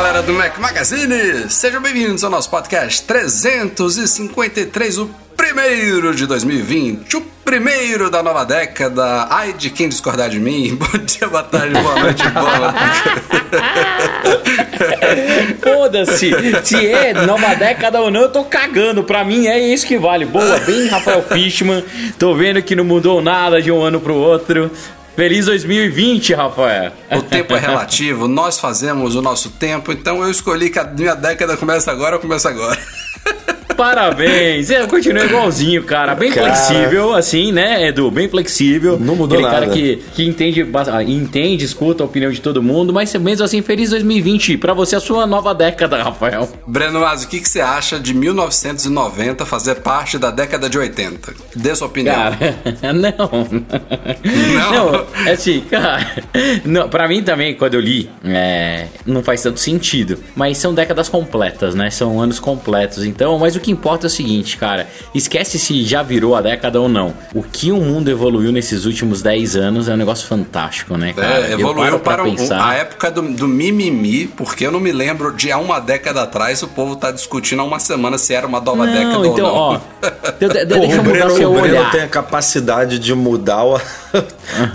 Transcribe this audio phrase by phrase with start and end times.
[0.00, 1.50] Galera do Mac Magazine!
[1.50, 9.26] Sejam bem-vindos ao nosso podcast 353, o primeiro de 2020, o primeiro da nova década.
[9.28, 10.74] Ai de quem discordar de mim.
[10.80, 12.74] Bom dia, boa tarde, boa noite, boa.
[15.76, 16.30] Foda-se,
[16.64, 19.04] se é nova década ou não, eu tô cagando.
[19.04, 20.24] Pra mim é isso que vale.
[20.24, 21.84] Boa, bem Rafael Fishman.
[22.18, 24.70] Tô vendo que não mudou nada de um ano pro outro.
[25.16, 26.92] Feliz 2020, Rafael.
[27.10, 31.14] O tempo é relativo, nós fazemos o nosso tempo, então eu escolhi que a minha
[31.14, 32.78] década começa agora, eu começo agora.
[33.80, 34.68] Parabéns!
[34.68, 36.14] Eu continuo igualzinho, cara.
[36.14, 36.54] Bem Cara.
[36.54, 38.10] flexível, assim, né, Edu?
[38.10, 38.98] Bem flexível.
[39.00, 39.72] Não mudou Aquele cara nada.
[39.72, 43.88] que, que entende, ah, entende, escuta a opinião de todo mundo, mas mesmo assim, feliz
[43.88, 46.46] 2020 pra você, a sua nova década, Rafael.
[46.66, 51.32] Breno Mas, o que, que você acha de 1990 fazer parte da década de 80?
[51.56, 52.14] Dê sua opinião.
[52.14, 52.38] Cara,
[52.92, 53.30] não.
[54.54, 54.92] Não?
[54.92, 56.06] Não, é assim, cara.
[56.66, 60.18] Não, pra mim também, quando eu li, é, não faz tanto sentido.
[60.36, 61.88] Mas são décadas completas, né?
[61.88, 63.04] São anos completos.
[63.04, 64.88] Então, mas o que importa é o seguinte, cara.
[65.14, 67.14] Esquece se já virou a década ou não.
[67.34, 71.46] O que o mundo evoluiu nesses últimos 10 anos é um negócio fantástico, né, cara?
[71.48, 72.62] É, Eu evoluiu para um- pensar.
[72.68, 76.62] a época do, do mimimi, porque eu não me lembro de há uma década atrás
[76.62, 79.46] o povo tá discutindo há uma semana se era uma nova década Não, ou então,
[79.46, 79.54] não.
[79.54, 79.78] ó.
[80.38, 81.90] de- de- Pô, deixa eu o mudar Breno, seu o Breno olhar.
[81.90, 83.80] tem a capacidade de mudar o.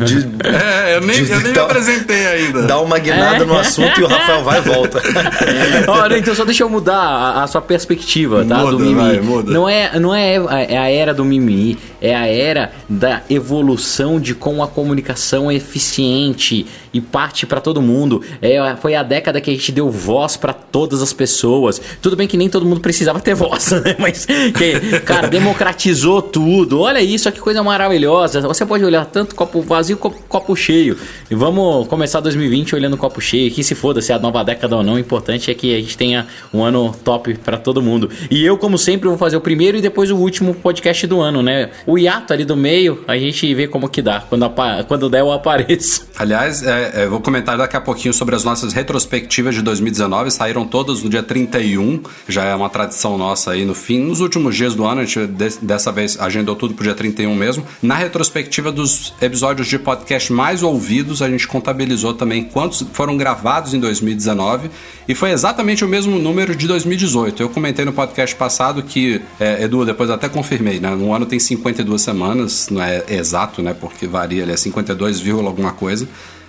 [0.05, 2.63] de, É, eu nem, de eu nem me dar- apresentei ainda.
[2.63, 3.45] dar uma guinada É?
[3.45, 5.01] no assunto e o Rafael vai e volta.
[5.87, 8.57] Olha, então só deixa eu mudar a, a sua perspectiva, tá?
[8.59, 9.01] Muda, do mimimi.
[9.01, 9.51] vai, muda.
[9.51, 14.19] Não é, não é a, é a era do mimimi, é a era da evolução
[14.19, 18.21] de como a comunicação é eficiente e parte pra todo mundo.
[18.41, 21.81] É, foi a década que a gente deu voz pra todas as pessoas.
[22.01, 23.95] Tudo bem que nem todo mundo precisava ter voz, né?
[23.99, 26.81] Mas que, cara, democratizou tudo.
[26.81, 28.41] Olha isso, que coisa maravilhosa.
[28.41, 30.97] Você pode olhar tanto copo vazio como copo cheio.
[31.31, 33.49] E vamos começar 2020 olhando copo cheio.
[33.51, 34.93] Que se foda se é a nova década ou não.
[34.95, 38.09] O importante é que a gente tenha um ano top pra todo mundo.
[38.29, 41.41] E eu, como sempre, vou fazer o primeiro e depois o último podcast do ano,
[41.41, 41.69] né?
[41.87, 44.19] O hiato ali do meio, a gente vê como que dá.
[44.21, 44.45] Quando,
[44.87, 46.07] quando der, eu apareço.
[46.17, 50.31] Aliás, é, é, vou comentar daqui a pouquinho sobre as nossas retrospectivas de 2019.
[50.31, 53.99] Saíram todas no dia 31, já é uma tradição nossa aí no fim.
[53.99, 57.33] Nos últimos dias do ano, a gente de- dessa vez agendou tudo pro dia 31
[57.35, 57.65] mesmo.
[57.81, 63.73] Na retrospectiva dos episódios de podcast mais ouvidos, a gente contabilizou também quantos foram gravados
[63.73, 64.69] em 2019
[65.07, 67.41] e foi exatamente o mesmo número de 2018.
[67.41, 70.89] Eu comentei no podcast passado que, é, Edu, depois até confirmei, né?
[70.89, 73.73] Um ano tem 52 semanas, não é exato, né?
[73.73, 76.07] Porque varia, ele é 52, vírgula alguma coisa.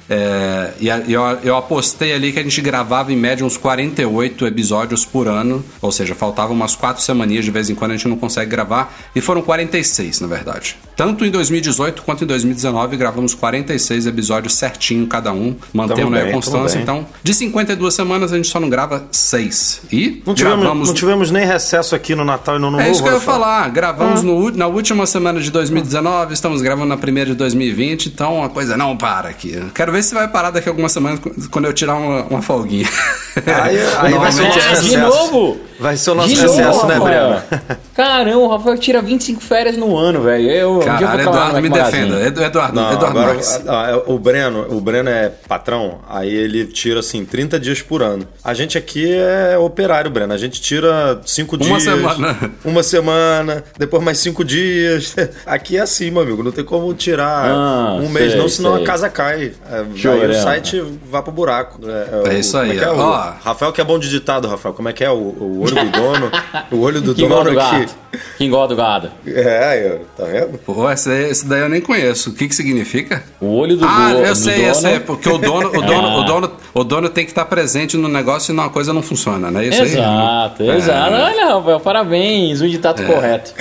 [0.08, 4.46] É, e e eu, eu apostei ali que a gente gravava em média uns 48
[4.46, 8.08] episódios por ano, ou seja, faltavam umas 4 semaninhas de vez em quando a gente
[8.08, 10.76] não consegue gravar, e foram 46 na verdade.
[10.96, 16.30] Tanto em 2018 quanto em 2019 gravamos 46 episódios certinho cada um, mantendo né, bem,
[16.30, 16.78] a constância.
[16.78, 19.82] Então, de 52 semanas a gente só não grava 6.
[19.92, 20.88] E Não tivemos, gravamos.
[20.88, 22.92] não tivemos nem recesso aqui no Natal e no Ano É Novo.
[22.92, 23.68] isso que eu ia falar.
[23.70, 28.42] Gravamos no u- na última semana de 2019, estamos gravando na primeira de 2020, então
[28.42, 29.62] a coisa não para aqui.
[29.74, 31.20] Quero ver se vai parar daqui a algumas semanas
[31.50, 32.88] quando eu tirar uma, uma folguinha.
[33.36, 34.98] Aí, aí vai ser o nosso É, de recesso.
[34.98, 35.60] novo?
[35.78, 37.76] Vai ser o nosso De recesso, novo, né, Breno?
[37.94, 40.50] Caramba, o Rafael tira 25 férias no ano, velho.
[40.50, 42.20] Eu, um dia eu vou Caralho, Eduardo, me defenda.
[42.26, 43.38] Edu- Eduardo, Não, Eduardo agora
[43.68, 48.02] ah, é, o Breno, o Breno é patrão, aí ele tira assim 30 dias por
[48.02, 48.26] ano.
[48.44, 50.32] A gente aqui é operário, Breno.
[50.32, 51.70] A gente tira 5 dias.
[51.70, 52.36] Uma semana.
[52.64, 55.14] Uma semana, depois mais 5 dias.
[55.46, 56.42] Aqui é assim, meu amigo.
[56.42, 58.82] Não tem como tirar Ah, um mês, sei, não, senão sei.
[58.82, 59.52] a casa cai.
[59.70, 59.78] É,
[60.08, 60.80] aí o site
[61.10, 61.80] vai pro buraco.
[61.88, 63.32] É, É o- isso aí, é que é o- ó.
[63.42, 64.74] Rafael que é bom de ditado, Rafael.
[64.74, 66.30] Como é que é o, o olho do dono?
[66.70, 67.56] O olho do Que dono do que.
[67.56, 67.94] gato.
[68.38, 69.10] Quem gosta do gado?
[69.26, 70.58] É, tá vendo?
[70.58, 72.30] Pô, esse, esse daí eu nem conheço.
[72.30, 73.22] O que que significa?
[73.40, 75.00] O olho do ah, do- eu do sei, eu sei.
[75.00, 76.20] Porque o dono, o dono, Ah.
[76.20, 79.50] o dono, o dono tem que estar presente no negócio e uma coisa não funciona,
[79.50, 79.66] né?
[79.66, 79.88] Isso aí?
[79.88, 80.76] Exato, É.
[80.76, 81.12] exato.
[81.14, 83.52] Olha, Rafael, parabéns, um ditado correto.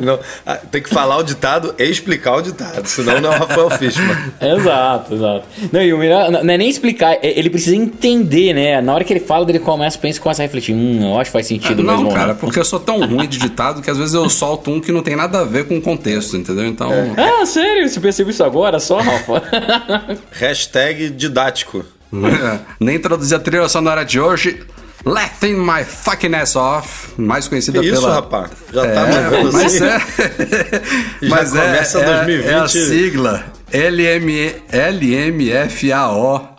[0.00, 3.38] Não, ah, tem que falar o ditado e explicar o ditado, senão não é o
[3.38, 4.16] Rafael Fishman.
[4.40, 5.44] exato, exato.
[5.72, 8.80] Não, e o melhor não não é nem explicar, é- ele precisa entender, né?
[8.80, 10.74] Na hora que ele fala, ele começa, pensa e começa a refletir.
[10.74, 12.12] Hum, eu acho que faz sentido Não, mesmo.
[12.12, 12.36] cara, né?
[12.38, 15.02] porque eu sou tão ruim de ditado que às vezes eu solto um que não
[15.02, 16.66] tem nada a ver com o contexto, entendeu?
[16.66, 16.90] Então.
[17.16, 17.88] Ah, sério?
[17.88, 19.42] Você percebeu isso agora só, Rafa?
[20.32, 21.84] Hashtag didático.
[22.12, 24.60] É, Nem introduzi a trilha sonora de hoje.
[25.04, 28.14] Laughing My Fucking Ass Off, mais conhecida Que isso, pela.
[28.14, 28.50] rapaz?
[28.72, 29.84] Já tá É, mandando mas assim?
[29.84, 29.98] é.
[31.26, 32.46] Já mas é, começa é, 2020.
[32.48, 33.44] é a sigla.
[33.72, 36.56] LM, LMFAO.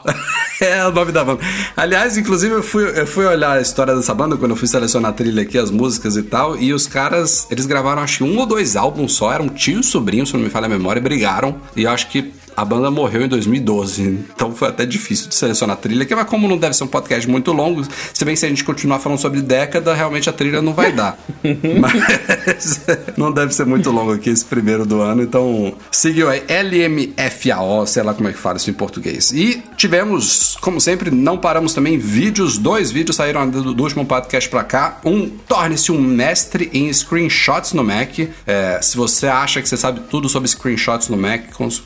[0.65, 1.41] É o nome da banda.
[1.75, 5.11] Aliás, inclusive, eu fui, eu fui olhar a história dessa banda quando eu fui selecionar
[5.11, 6.57] a trilha aqui, as músicas e tal.
[6.57, 9.31] E os caras, eles gravaram acho que um ou dois álbuns só.
[9.31, 11.57] Eram tio e sobrinho, se não me falha a memória, e brigaram.
[11.75, 14.03] E acho que a banda morreu em 2012,
[14.35, 16.87] então foi até difícil de selecionar a trilha, que mas como não deve ser um
[16.87, 17.83] podcast muito longo,
[18.13, 20.91] se bem que se a gente continuar falando sobre década, realmente a trilha não vai
[20.91, 21.17] dar.
[21.79, 22.81] mas
[23.17, 28.03] não deve ser muito longo aqui esse primeiro do ano, então seguiu aí LMFAO, sei
[28.03, 29.31] lá como é que fala isso em português.
[29.31, 34.49] E tivemos, como sempre, não paramos também vídeos, dois vídeos saíram do, do último podcast
[34.49, 34.99] pra cá.
[35.05, 38.19] Um, torne-se um mestre em screenshots no Mac.
[38.45, 41.83] É, se você acha que você sabe tudo sobre screenshots no Mac, cons-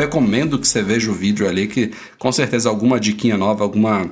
[0.00, 4.10] recomendo que você veja o vídeo ali, que com certeza alguma diquinha nova, alguma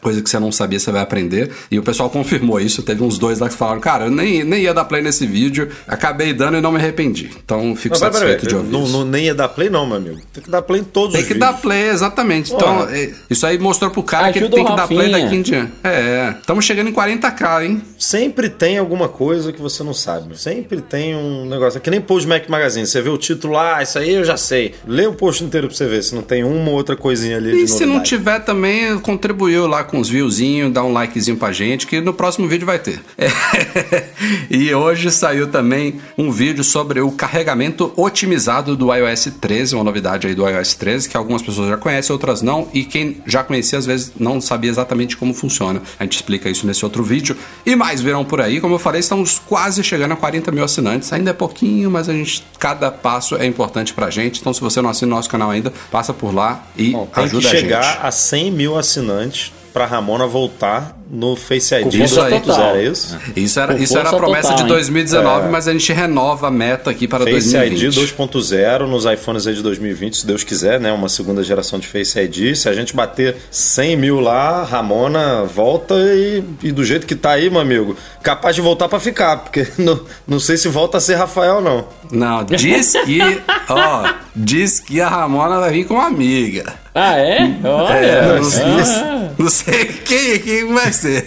[0.00, 1.50] coisa que você não sabia, você vai aprender.
[1.70, 2.82] E o pessoal confirmou isso.
[2.82, 5.68] Teve uns dois lá que falaram, cara, eu nem, nem ia dar play nesse vídeo,
[5.86, 7.30] acabei dando e não me arrependi.
[7.44, 9.86] Então fico Não, pera, satisfeito pera, de ouvir não, não- nem ia dar play, não,
[9.86, 10.20] meu amigo.
[10.32, 11.52] Tem que dar play em todos Tem os que vídeos.
[11.52, 12.52] dar play, exatamente.
[12.52, 15.10] Então, é, isso aí mostrou pro cara que ele Ajuda tem o que dar play
[15.10, 15.72] daqui em diante.
[15.84, 17.82] É, estamos chegando em 40k, hein?
[17.98, 20.38] Sempre tem alguma coisa que você não sabe.
[20.38, 21.78] Sempre tem um negócio.
[21.78, 22.86] É que nem Post Mac Magazine.
[22.86, 24.74] Você vê o título lá, ah, isso aí eu já sei.
[24.86, 27.52] Lê o post inteiro pra você ver se não tem uma ou outra coisinha ali
[27.52, 31.52] E de se não tiver também, contribuiu lá com os viewzinhos, dá um likezinho pra
[31.52, 33.00] gente, que no próximo vídeo vai ter.
[34.50, 40.26] e hoje saiu também um vídeo sobre o carregamento otimizado do iOS 13, uma novidade
[40.26, 43.78] aí do iOS 13, que algumas pessoas já conhecem, outras não, e quem já conhecia
[43.78, 45.82] às vezes não sabia exatamente como funciona.
[45.98, 47.36] A gente explica isso nesse outro vídeo.
[47.64, 51.12] E mais virão por aí, como eu falei, estamos quase chegando a 40 mil assinantes,
[51.12, 54.80] ainda é pouquinho, mas a gente, cada passo é importante pra gente, então se você
[54.80, 57.60] não assina o nosso canal ainda, passa por lá e Bom, tem ajuda que a
[57.60, 58.06] chegar gente.
[58.06, 62.76] a 100 mil assinantes pra Ramona voltar no Face ID Com força 2.0, total.
[62.76, 63.18] é isso?
[63.34, 64.68] Isso era, Com isso era a promessa total, de hein?
[64.68, 65.50] 2019, É.
[65.50, 67.82] mas a gente renova a meta aqui para Face 2020.
[67.82, 70.92] ID 2.0 nos iPhones aí de 2020, se Deus quiser, né?
[70.92, 72.54] Uma segunda geração de Face ID.
[72.54, 77.30] Se a gente bater 100 mil lá, Ramona volta e, e do jeito que tá
[77.32, 81.00] aí, meu amigo, capaz de voltar pra ficar, porque não, não sei se volta a
[81.00, 81.86] ser Rafael, não.
[82.10, 83.18] Não, diz que,
[83.68, 86.74] ó, diz que a Ramona vai vir com uma amiga.
[86.94, 87.38] Ah, é?
[87.64, 87.94] Olha.
[87.96, 89.04] É, não, ah.
[89.06, 91.24] não- não sei quem, quem vai ser.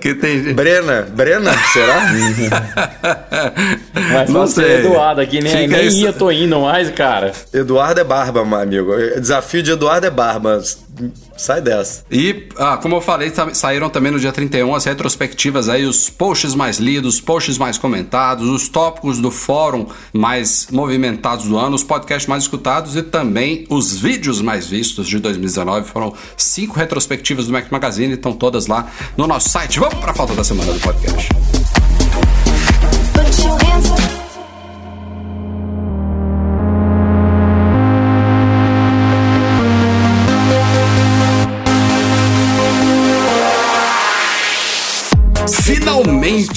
[0.00, 2.02] que tem Brena, Brena, será?
[4.12, 4.80] Mas Não sei.
[4.80, 5.50] Eduardo aqui, né?
[5.50, 7.32] Fica Nem isso- ia, tô indo mais, cara.
[7.52, 8.92] Eduardo é barba, meu amigo.
[9.18, 10.60] Desafio de Eduardo é barba.
[11.36, 12.04] Sai dessa.
[12.10, 16.10] E, ah, como eu falei, sa- saíram também no dia 31 as retrospectivas aí, os
[16.10, 21.74] posts mais lidos, os posts mais comentados, os tópicos do fórum mais movimentados do ano,
[21.74, 25.88] os podcasts mais escutados e também os vídeos mais vistos de 2019.
[25.88, 28.86] Foram cinco retrospectivas do Mac Magazine, estão todas lá
[29.16, 29.78] no nosso site.
[29.80, 31.28] Vamos para a falta da semana do podcast.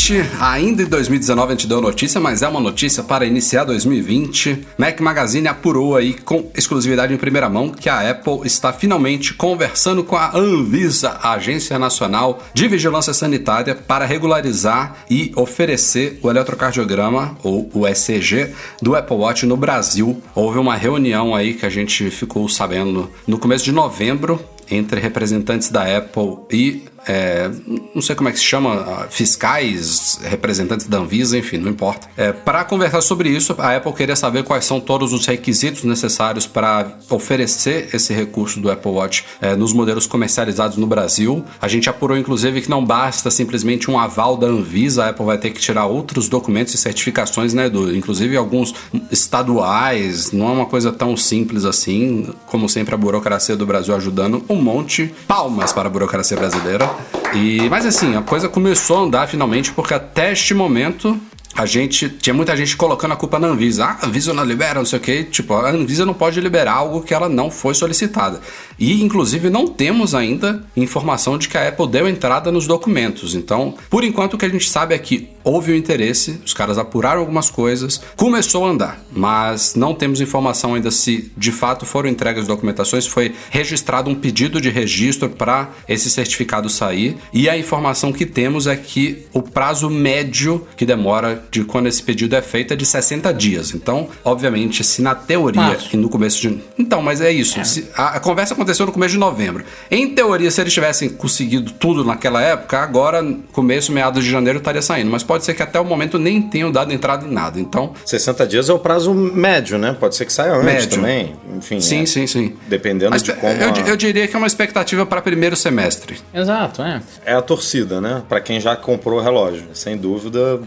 [0.06, 4.68] Finalmente, ainda em 2019 a gente deu notícia, mas é uma notícia para iniciar 2020.
[4.78, 10.04] Mac Magazine apurou aí com exclusividade em primeira mão que a Apple está finalmente conversando
[10.04, 17.36] com a Anvisa, a Agência Nacional de Vigilância Sanitária, para regularizar e oferecer o eletrocardiograma,
[17.42, 20.22] ou o ECG, do Apple Watch no Brasil.
[20.36, 25.70] Houve uma reunião aí que a gente ficou sabendo no começo de novembro entre representantes
[25.70, 27.50] da Apple e é,
[27.94, 32.08] não sei como é que se chama, ah, fiscais, representantes da Anvisa, enfim, não importa.
[32.18, 36.48] É, para conversar sobre isso, a Apple queria saber quais são todos os requisitos necessários
[36.48, 41.46] para oferecer esse recurso do Apple Watch é, nos modelos comercializados no Brasil.
[41.62, 45.38] A gente apurou, inclusive, que não basta simplesmente um aval da Anvisa, a Apple vai
[45.38, 47.96] ter que tirar outros documentos e certificações, né, Edu?
[47.96, 48.74] Inclusive alguns
[49.12, 54.44] estaduais, não é uma coisa tão simples assim, como sempre a burocracia do Brasil ajudando
[54.50, 55.14] um monte.
[55.28, 56.95] Palmas para a burocracia brasileira.
[57.34, 61.20] E, mas assim, a coisa começou a andar finalmente, porque até este momento
[61.56, 63.86] a gente tinha muita gente colocando a culpa na Anvisa.
[63.86, 65.24] Ah, a Anvisa não libera, não sei o que.
[65.24, 68.42] Tipo, a Anvisa não pode liberar algo que ela não foi solicitada.
[68.78, 73.36] E, inclusive, não temos ainda informação de que a Apple deu entrada nos documentos.
[73.36, 76.78] Então, por enquanto, o que a gente sabe é que houve o interesse, os caras
[76.78, 82.10] apuraram algumas coisas, começou a andar, mas não temos informação ainda se de fato foram
[82.10, 87.16] entregues documentações, foi registrado um pedido de registro para esse certificado sair.
[87.32, 92.02] E a informação que temos é que o prazo médio que demora de quando esse
[92.02, 93.74] pedido é feito é de 60 dias.
[93.76, 95.90] Então, obviamente, se na teoria Março.
[95.90, 96.60] que no começo de.
[96.78, 97.64] Então, mas é isso.
[97.66, 99.64] Se- a, a conversa aconteceu no começo de novembro.
[99.90, 104.82] Em teoria, se eles tivessem conseguido tudo naquela época, agora, começo, meados de janeiro, estaria
[104.82, 105.10] saindo.
[105.12, 107.60] Mas pode ser que até o momento nem tenham dado entrada em nada.
[107.60, 109.96] Então, 60 dias é o prazo médio, né?
[110.00, 110.90] Pode ser que saia antes Médio.
[110.90, 111.36] também.
[111.56, 112.54] Enfim, sim, é, sim, sim.
[112.68, 113.54] Dependendo Mas de como.
[113.54, 116.18] eu, a- eu diria que é uma expectativa para primeiro semestre.
[116.34, 117.02] Exato, é.
[117.26, 118.24] É a torcida, né?
[118.28, 119.66] Pra quem já comprou o relógio.
[119.74, 120.60] Sem dúvida,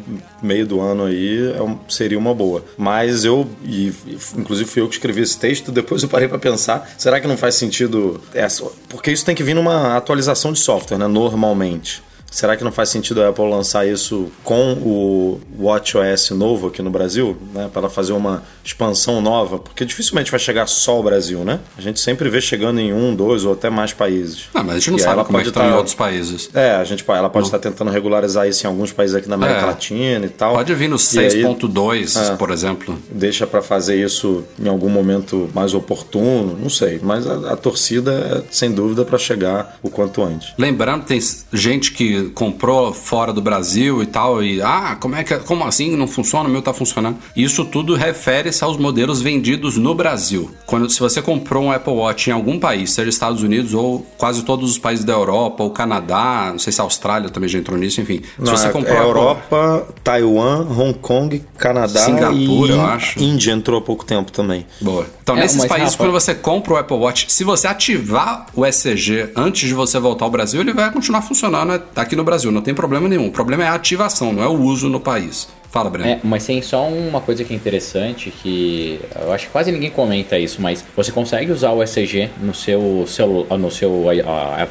[0.43, 2.65] meio do ano aí é seria uma boa.
[2.77, 3.93] Mas eu, e
[4.37, 7.37] inclusive fui eu que escrevi esse texto, depois eu parei pra pensar, será que não
[7.37, 7.88] faz sentido
[8.35, 8.65] essa?
[8.89, 11.07] Porque isso tem que vir numa atualização de software, né?
[11.07, 12.03] Normalmente.
[12.31, 16.91] Será que não faz sentido a Apple lançar isso com o WatchOS novo aqui no
[16.91, 17.69] Brasil, né?
[17.73, 19.59] Para ela fazer uma expansão nova?
[19.59, 21.59] Porque dificilmente vai chegar só ao Brasil, né?
[21.77, 24.45] A gente sempre vê chegando em um, dois ou até mais países.
[24.53, 25.77] Ah, mas a gente não E sabe ela como é que pode estão em tá-
[25.77, 26.51] outros países.
[26.55, 29.61] é, a gente, ela pode estar tentando regularizar isso em alguns países aqui na América
[29.63, 29.65] É.
[29.67, 30.53] Latina e tal.
[30.55, 32.37] Pode vir no E aí 6.2, É.
[32.37, 32.99] por exemplo.
[33.11, 37.01] Deixa pra fazer isso em algum momento mais oportuno, não sei.
[37.03, 40.53] Mas a, a torcida é, sem dúvida, pra chegar o quanto antes.
[40.59, 41.19] Lembrando, tem
[41.53, 45.65] gente que comprou fora do Brasil e tal, e ah, como é que é- como
[45.65, 46.49] assim não funciona?
[46.49, 47.17] O meu tá funcionando.
[47.37, 50.51] Isso tudo refere-se aos modelos vendidos no Brasil.
[50.67, 54.43] Quando se você comprou um Apple Watch em algum país, seja Estados Unidos ou quase
[54.43, 57.79] todos os países da Europa, ou Canadá, não sei se a Austrália também já entrou
[57.79, 58.21] nisso, enfim.
[58.39, 62.81] Não, se você é, comprou é Apple- Europa, Taiwan, Hong Kong, Canadá Singapura, e eu
[62.87, 63.23] acho.
[63.23, 64.67] Índia entrou há pouco tempo também.
[64.81, 65.07] Boa.
[65.23, 68.65] Então, É, nesses países, Rafa- quando você compra o Apple Watch, se você ativar o
[68.65, 72.63] ECG antes de você voltar ao Brasil, ele vai continuar funcionando aqui no Brasil, não
[72.63, 73.29] tem problema nenhum.
[73.29, 75.49] O problema é a ativação, não é o uso no país.
[75.71, 76.09] Fala, Breno.
[76.09, 79.91] É, mas tem só uma coisa que é interessante que eu acho que quase ninguém
[79.91, 84.67] comenta isso, mas você consegue usar o ECG no seu celular, no seu ah,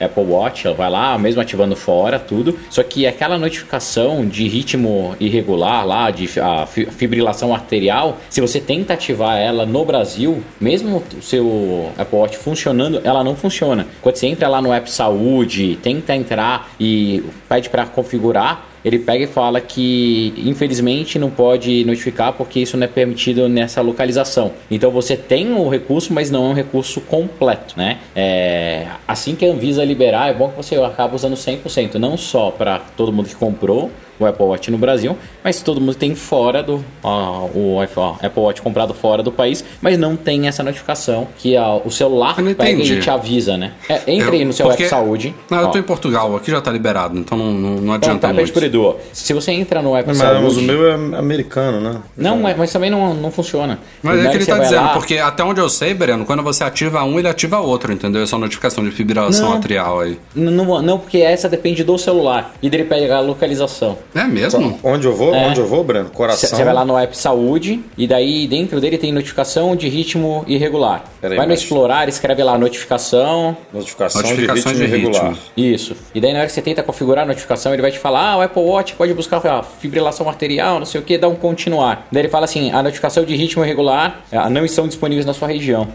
[0.00, 2.58] Apple Watch, ela vai lá, mesmo ativando fora, tudo.
[2.70, 8.60] Só que aquela notificação de ritmo irregular lá, de a fi- fibrilação arterial, se você
[8.60, 13.86] tenta ativar ela no Brasil, mesmo o seu Apple Watch funcionando, ela não funciona.
[14.00, 19.24] Quando você entra lá no App Saúde, tenta entrar e pede para configurar, ele pega
[19.24, 24.52] e fala que infelizmente não pode notificar porque isso não é permitido nessa localização.
[24.70, 27.98] Então você tem o recurso, mas não é um recurso completo, né?
[28.14, 32.50] É, assim que a Anvisa liberar, é bom que você acaba usando 100%, não só
[32.50, 33.90] para todo mundo que comprou
[34.20, 38.62] o Apple Watch no Brasil, mas todo mundo tem fora do ó, o Apple Watch
[38.62, 42.82] comprado fora do país, mas não tem essa notificação que ó, o celular Eu pega
[42.82, 43.72] e te avisa, né?
[43.88, 45.34] É, entre aí Eu- no seu porque- App Saúde.
[45.50, 45.70] Não, eu ó.
[45.70, 48.38] tô em Portugal, aqui já tá liberado, então não, não, não Então, adianta tá, pede
[48.40, 48.52] muito.
[48.52, 48.96] por Edu.
[49.12, 50.42] Se você entra no App Mas, Saúde...
[50.44, 52.00] mas o meu é americano, né?
[52.16, 53.78] Não, mas, mas também não, não funciona.
[54.02, 56.42] Mas é Primeiro que ele tá dizendo, lá- porque até onde eu sei, Breno, quando
[56.42, 58.22] você ativa um, ele ativa outro, entendeu?
[58.22, 59.56] Essa notificação de fibrilação Não.
[59.56, 60.18] arterial aí.
[60.34, 62.54] Não, não, porque essa depende do celular.
[62.62, 63.96] E dele pega a localização.
[64.14, 64.78] É mesmo?
[64.82, 65.34] Onde eu vou?
[65.34, 65.46] É.
[65.48, 66.10] Onde eu vou, Breno?
[66.10, 66.48] Coração.
[66.48, 71.04] Você vai lá no app Saúde e daí dentro dele tem notificação de ritmo irregular.
[71.20, 73.56] Peraí, vai no mas- explorar, escreve lá notificação.
[73.72, 75.28] Notificação Notificações de de ritmo irregular.
[75.30, 75.44] ritmo.
[75.56, 75.96] Isso.
[76.14, 78.36] E daí na hora que você tenta configurar a notificação, ele vai te falar: ah,
[78.38, 82.06] o Apple Watch pode buscar a fibrilação arterial, não sei o que, dá um continuar.
[82.10, 85.46] Daí ele fala assim: a notificação de ritmo irregular ah, não estão disponíveis na sua
[85.48, 85.86] região.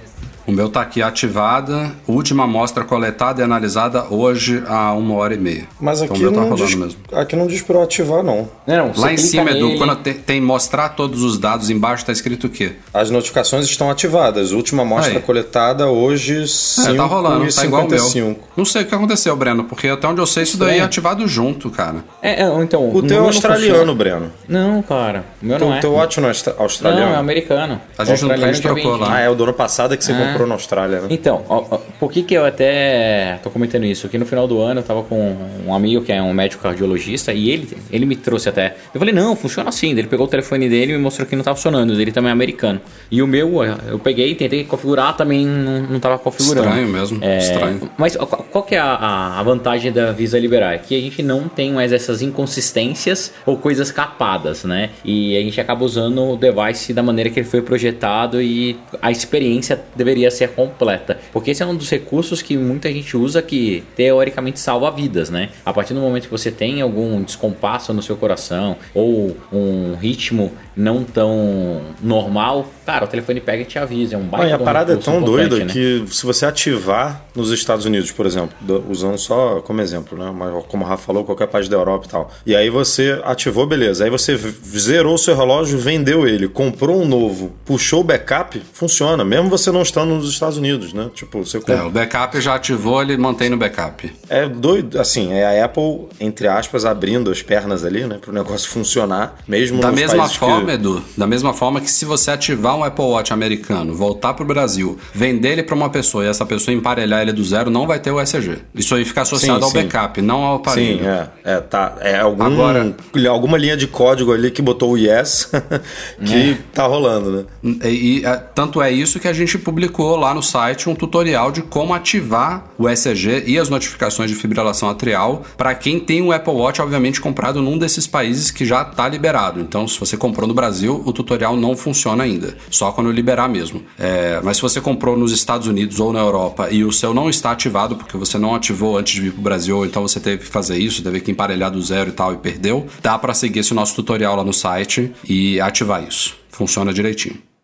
[0.47, 5.37] O meu tá aqui ativada, última amostra coletada e analisada hoje a uma hora e
[5.37, 5.63] meia.
[5.79, 6.99] Mas então, aqui, o meu tá não rolando diz, mesmo.
[7.13, 8.47] aqui não diz pra eu ativar, não.
[8.67, 12.05] Não, não, Lá em cima, Edu, nele- quando te- tem mostrar todos os dados, embaixo
[12.05, 12.73] tá escrito o quê?
[12.93, 14.51] As notificações estão ativadas.
[14.51, 15.19] Última amostra Aí.
[15.21, 17.97] coletada hoje, 5 É, tá rolando, e tá igual o meu.
[17.99, 18.47] 55.
[18.55, 21.27] Não sei o que aconteceu, Breno, porque até onde eu sei isso daí é ativado
[21.27, 22.05] junto, cara.
[22.21, 22.87] É, é, então.
[22.93, 23.95] O teu é não australiano.
[23.95, 24.31] Breno.
[24.47, 25.25] Não, cara.
[25.41, 25.79] O meu Teu, não é.
[25.79, 27.07] teu watch não é austra- australiano?
[27.07, 27.81] Não, é americano.
[27.97, 29.15] A gente não- trocou lá.
[29.15, 30.15] Ah, é o do ano passado que você Ah.
[30.17, 31.07] comprou na Austrália, né?
[31.09, 34.09] Então, ó, ó, por que que eu até tô comentando isso?
[34.09, 37.33] Que no final do ano eu tava com um amigo que é um médico cardiologista
[37.33, 38.75] e ele, ele me trouxe até.
[38.93, 39.91] Eu falei, não, funciona assim.
[39.91, 41.99] Ele pegou o telefone dele e me mostrou que não tá funcionando.
[41.99, 42.81] Ele também é americano.
[43.09, 46.67] E o meu, eu peguei, tentei configurar, também não, não tava configurando.
[46.67, 47.89] Estranho mesmo, É, estranho.
[47.97, 50.73] Mas qual, qual que é a, a vantagem da Visa liberar?
[50.73, 54.89] É que a gente não tem mais essas inconsistências ou coisas capadas, né?
[55.03, 59.11] E a gente acaba usando o device da maneira que ele foi projetado e a
[59.11, 61.17] experiência deveria ia ser completa.
[61.31, 65.49] Porque esse é um dos recursos que muita gente usa que teoricamente salva vidas, né?
[65.65, 70.51] A partir do momento que você tem algum descompasso no seu coração ou um ritmo
[70.75, 74.15] não tão normal, cara, o telefone pega e te avisa.
[74.15, 75.65] É um baita e a parada é tão doida né?
[75.71, 80.33] que se você ativar nos Estados Unidos, por exemplo, do- usando só como exemplo, né?
[80.35, 82.31] Mas como o Rafa falou, qualquer país da Europa e tal.
[82.45, 84.03] E aí você ativou, beleza.
[84.03, 89.23] Aí você zerou o seu relógio, vendeu ele, comprou um novo, puxou o backup, funciona,
[89.23, 91.09] mesmo você não estando nos Estados Unidos, né?
[91.13, 91.85] Tipo, você É, compra.
[91.87, 94.11] o backup já ativou, ele mantém no backup.
[94.29, 98.17] É doido, assim, é a Apple, entre aspas, abrindo as pernas ali, né?
[98.19, 100.71] Pro negócio funcionar, mesmo Da mesma forma, que...
[100.71, 104.97] Edu, da mesma forma que se você ativar um Apple Watch americano, voltar pro Brasil,
[105.13, 108.11] vender ele pra uma pessoa e essa pessoa emparelhar ele do zero, não vai ter
[108.11, 108.59] o ECG.
[108.73, 109.77] Isso aí fica associado Sim, ao sim.
[109.87, 110.99] backup, não ao aparelho.
[110.99, 111.97] Sim, é, é, tá.
[112.01, 112.95] É algum, Agora-
[113.29, 115.49] alguma linha de código ali que botou o yes
[116.25, 116.57] que É.
[116.73, 117.31] tá rolando,
[117.63, 117.79] né?
[117.89, 121.51] E, e, é, tanto é isso que a gente publicou lá no site um tutorial
[121.51, 126.31] de como ativar o ECG e as notificações de fibrilação atrial para quem tem um
[126.31, 129.59] Apple Watch, obviamente, comprado num desses países que já está liberado.
[129.61, 133.81] Então, se você comprou no Brasil, o tutorial não funciona ainda, só quando liberar mesmo.
[133.97, 137.29] É, mas se você comprou nos Estados Unidos ou na Europa e o seu não
[137.29, 140.19] está ativado porque você não ativou antes de vir para o Brasil, ou então você
[140.19, 143.33] teve que fazer isso, teve que emparelhar do zero e tal e perdeu, dá para
[143.33, 146.35] seguir esse nosso tutorial lá no site e ativar isso.
[146.49, 147.54] Funciona direitinho.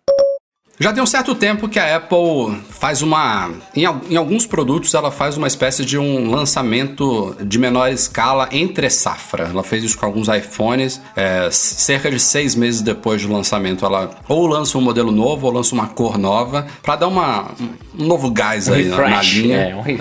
[0.82, 3.52] Já tem um certo tempo que a Apple faz uma.
[3.76, 8.90] Em, em alguns produtos, ela faz uma espécie de um lançamento de menor escala entre
[8.90, 9.44] safra.
[9.52, 11.00] Ela fez isso com alguns iPhones.
[11.16, 15.54] é, cerca de seis meses depois do lançamento, ela ou lança um modelo novo ou
[15.54, 17.52] lança uma cor nova para dar uma,
[17.98, 19.58] um novo gás Um aí na- na, linha.
[19.58, 19.98] é, um re-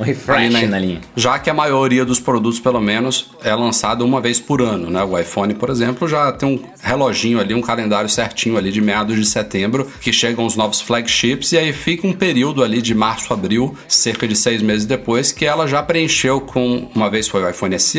[0.00, 1.00] um refresh ali na linha.
[1.14, 5.02] Já que a maioria dos produtos, pelo menos, é lançado uma vez por ano, né?
[5.04, 9.16] O iPhone, por exemplo, já tem um reloginho ali, um calendário certinho ali de meados
[9.16, 13.34] de setembro, que chegam os novos flagships e aí fica um período ali de março,
[13.34, 17.50] abril, cerca de seis meses depois, que ela já preencheu com uma vez foi o
[17.50, 17.98] iPhone SE,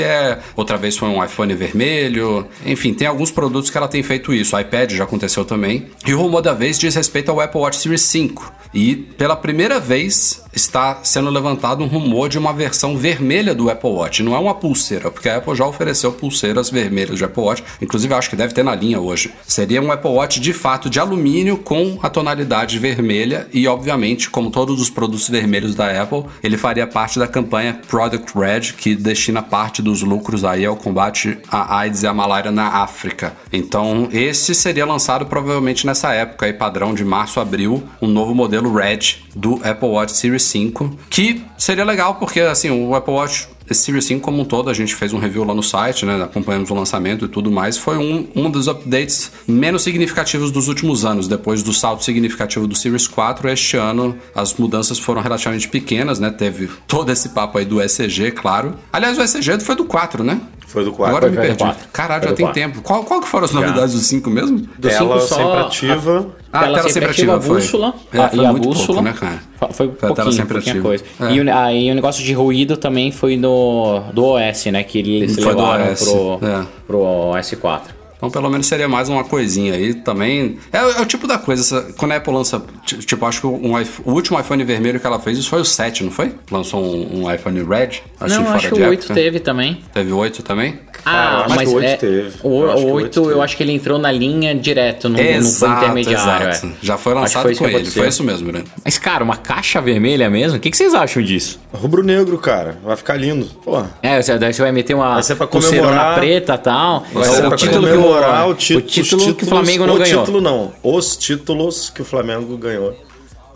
[0.56, 4.56] outra vez foi um iPhone vermelho, enfim, tem alguns produtos que ela tem feito isso.
[4.56, 5.88] O iPad já aconteceu também.
[6.08, 8.63] E o rumor da vez diz respeito ao Apple Watch Series 5.
[8.74, 13.90] E pela primeira vez está sendo levantado um rumor de uma versão vermelha do Apple
[13.90, 14.24] Watch.
[14.24, 17.64] Não é uma pulseira, porque a Apple já ofereceu pulseiras vermelhas de Apple Watch.
[17.82, 19.34] Inclusive, acho que deve ter na linha hoje.
[19.48, 23.48] Seria um Apple Watch de fato de alumínio com a tonalidade vermelha.
[23.54, 28.38] E, obviamente, como todos os produtos vermelhos da Apple, ele faria parte da campanha Product
[28.38, 32.68] Red, que destina parte dos lucros aí ao combate à AIDS e à malária na
[32.84, 33.34] África.
[33.52, 38.63] Então, esse seria lançado provavelmente nessa época aí, padrão de março, abril, um novo modelo
[38.68, 44.06] Red do Apple Watch Series 5, que seria legal porque assim, o Apple Watch Series
[44.06, 46.76] 5 como um todo, a gente fez um review lá no site, né, acompanhamos o
[46.76, 51.64] lançamento e tudo mais, foi um, um dos updates menos significativos dos últimos anos, depois
[51.64, 56.70] do salto significativo do Series 4, este ano as mudanças foram relativamente pequenas, né, teve
[56.88, 58.76] todo esse papo aí do ECG, claro.
[58.92, 60.42] Aliás, o ECG foi do 4, né?
[60.68, 61.16] Foi do 4.
[61.16, 61.64] Agora eu me Foi perdi.
[61.64, 61.88] 4.
[61.94, 62.62] Caralho, Foi já tem 4.
[62.62, 62.82] tempo.
[62.82, 64.58] Qual, qual que foram as novidades do 5 mesmo?
[64.78, 66.36] Do Ela cinco só sempre a- ativa.
[66.52, 68.88] Ah, tela sempre ativa, a bússola É, a- foi e a muito bússola.
[68.88, 69.14] pouco, né,
[69.58, 70.88] Fa- Foi Foi a tela pouquinho, sempre pouquinha ativa.
[70.88, 71.04] coisa.
[71.22, 71.34] É.
[71.34, 74.84] E, o, aí o negócio de ruído também foi no, do OS, né?
[74.84, 76.66] Que eles Foi levaram OS, pro, é.
[76.88, 77.00] pro
[77.38, 77.82] S4.
[78.16, 80.58] Então, pelo menos seria mais uma coisinha aí também.
[80.72, 82.64] É, é o tipo da coisa, essa- quando a Apple lança.
[82.86, 83.74] ti- Tipo, acho que um
[84.06, 86.34] o último iPhone vermelho que ela fez, isso foi o 7, não foi?
[86.50, 88.00] Lançou um, um iPhone Red?
[88.22, 89.14] Assim, Não, fora acho que o 8 época.
[89.14, 89.80] teve também.
[89.94, 90.80] Teve o 8 também?
[91.06, 92.32] Acho mas que o 8 é, teve.
[92.44, 94.56] O, Eu acho que o o 8 8 eu acho que ele entrou na linha
[94.56, 96.50] direto, não, não foi Exato, intermediário.
[96.50, 96.68] exato.
[96.68, 96.72] é.
[96.82, 97.76] Já foi lançado foi isso com ele.
[97.78, 98.02] aconteceu.
[98.02, 98.64] Foi isso mesmo, né?
[98.84, 100.58] Mas, cara, uma caixa vermelha mesmo?
[100.58, 101.60] O que, que vocês acham disso?
[101.74, 102.78] Rubro-negro, cara.
[102.84, 103.46] Vai ficar lindo.
[103.64, 103.90] Porra.
[104.02, 107.06] É, você, daí você vai meter uma Vai ser pra pulseirona comemorar- preta e tal.
[107.14, 109.98] Vai ser o pra comemorar o, o, título, o título que o Flamengo não o
[109.98, 110.20] ganhou.
[110.22, 110.72] título não.
[110.82, 112.96] Os títulos que o Flamengo ganhou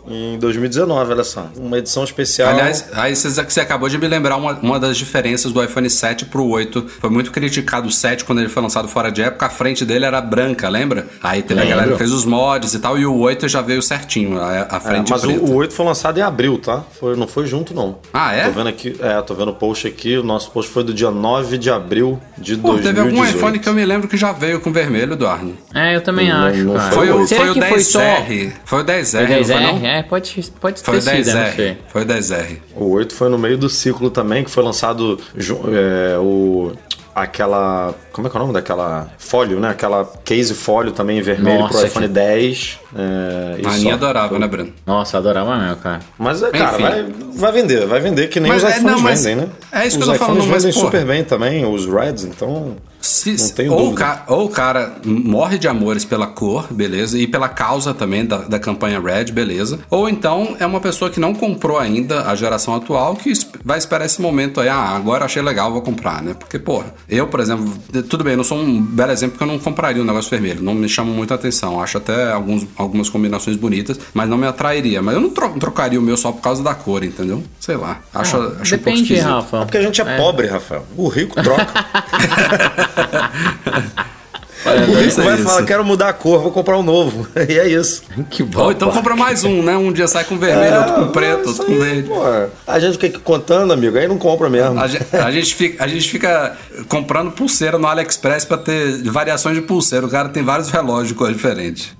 [0.08, 1.46] em 2019, olha só.
[1.56, 2.48] Uma edição especial.
[2.50, 6.46] Aliás, aí você, acabou de me lembrar uma, uma das diferenças do iPhone 7 pro
[6.46, 6.86] 8.
[7.00, 9.46] Foi muito criticado o 7 quando ele foi lançado fora de época.
[9.46, 11.06] A frente dele era branca, lembra?
[11.22, 12.98] Aí teve a galera que fez os mods e tal.
[12.98, 15.44] E o 8 já veio certinho, a, a É, frente mas o, preta.
[15.44, 16.82] o 8 foi lançado em abril, tá?
[16.98, 17.98] Foi, não foi junto, não.
[18.12, 18.44] Ah, é?
[18.46, 20.16] Tô vendo aqui, é, tô vendo o post aqui.
[20.16, 22.82] O nosso post foi do dia 9 de abril de Pô, 2018.
[22.82, 25.56] teve algum iPhone que eu me lembro que já veio com vermelho, Eduardo.
[25.74, 26.92] É, eu também Não- acho, não cara.
[26.92, 27.98] Foi o, foi o que foi só...
[28.00, 28.52] 10R.
[28.64, 29.60] Foi o 10R, Foi foi 10R?
[29.60, 29.86] não?
[29.86, 31.56] É, pode, pode Foi ter sido, eu não 10R.
[31.56, 31.78] sei.
[31.88, 32.58] Foi o 10R.
[32.76, 36.72] O 8 foi no meio do ciclo também, que foi lançado é, o
[37.14, 39.70] aquela como é que é o nome daquela fólio, né?
[39.70, 42.78] Aquela case fólio também em vermelho Nossa, pro iPhone que- 10.
[42.94, 43.74] É, A só.
[43.76, 44.72] Aninha adorava, né, Bruno?
[44.86, 45.98] Nossa, adorava mesmo, cara.
[46.16, 46.82] Mas, é, cara, Enfim.
[46.82, 49.52] vai, vai vender, vai vender que nem Mas os é, iPhones não, mas vendem, né?
[49.72, 50.86] é isso que os eu tô falando, mas, vendem pô.
[50.86, 52.76] super bem também, os Reds, então...
[53.00, 54.00] Se- Não tenho ou, o dúvida.
[54.04, 58.38] ca- ou o cara morre de amores pela cor, beleza, e pela causa também da,
[58.38, 59.78] da campanha Red, beleza.
[59.88, 63.32] Ou então é uma pessoa que não comprou ainda a geração atual que
[63.64, 66.34] vai esperar esse momento aí, ah, agora achei legal, vou comprar, né?
[66.34, 67.72] Porque, porra, eu, por exemplo,
[68.08, 70.62] tudo bem, eu não sou um belo exemplo porque eu não compraria um negócio vermelho,
[70.62, 71.80] não me chama muita atenção.
[71.80, 75.00] Acho até alguns, algumas combinações bonitas, mas não me atrairia.
[75.00, 77.42] Mas eu não tro- trocaria o meu só por causa da cor, entendeu?
[77.60, 78.00] Sei lá.
[78.12, 79.24] Acho, acho um pouco Depende, esquisito.
[79.26, 79.56] Rafa.
[79.58, 80.84] É porque a gente é, pobre, Rafael.
[80.96, 81.68] O rico troca.
[84.64, 87.26] É, o rico ser vai falar, quero mudar a cor, vou comprar um novo.
[87.48, 88.02] E é isso.
[88.28, 88.64] Que bom.
[88.64, 89.76] Ou então compra mais um, né?
[89.76, 92.08] Um dia sai com vermelho, outro com preto, Isso outro com verde.
[92.08, 92.20] pô.
[92.66, 94.78] A gente fica contando, amigo, aí não compra mesmo.
[94.78, 96.56] A gente, a gente fica, a gente fica
[96.88, 100.04] comprando pulseira no AliExpress pra ter variações de pulseira.
[100.04, 101.96] O cara tem vários relógios de cor diferente.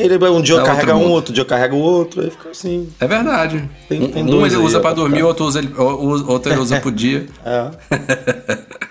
[0.00, 2.88] Ele, um dia É outro carrega um, outro dia carrega o outro, aí fica assim.
[2.98, 3.68] É verdade.
[3.88, 5.60] Tem- um tem um dois ele usa pra dormir, outro, usa
[6.26, 7.26] outro ele usa pro dia.
[7.44, 7.70] É.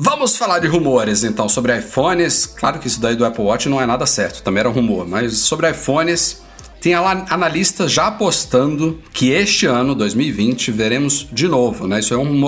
[0.00, 2.46] Vamos falar de rumores, então, sobre iPhones.
[2.46, 5.08] Claro que isso daí do Apple Watch não é nada certo, também era um rumor.
[5.08, 6.40] Mas sobre iPhones,
[6.80, 12.00] tem analistas já apostando que este ano, 2020, veremos de novo, né?
[12.00, 12.38] Isso é um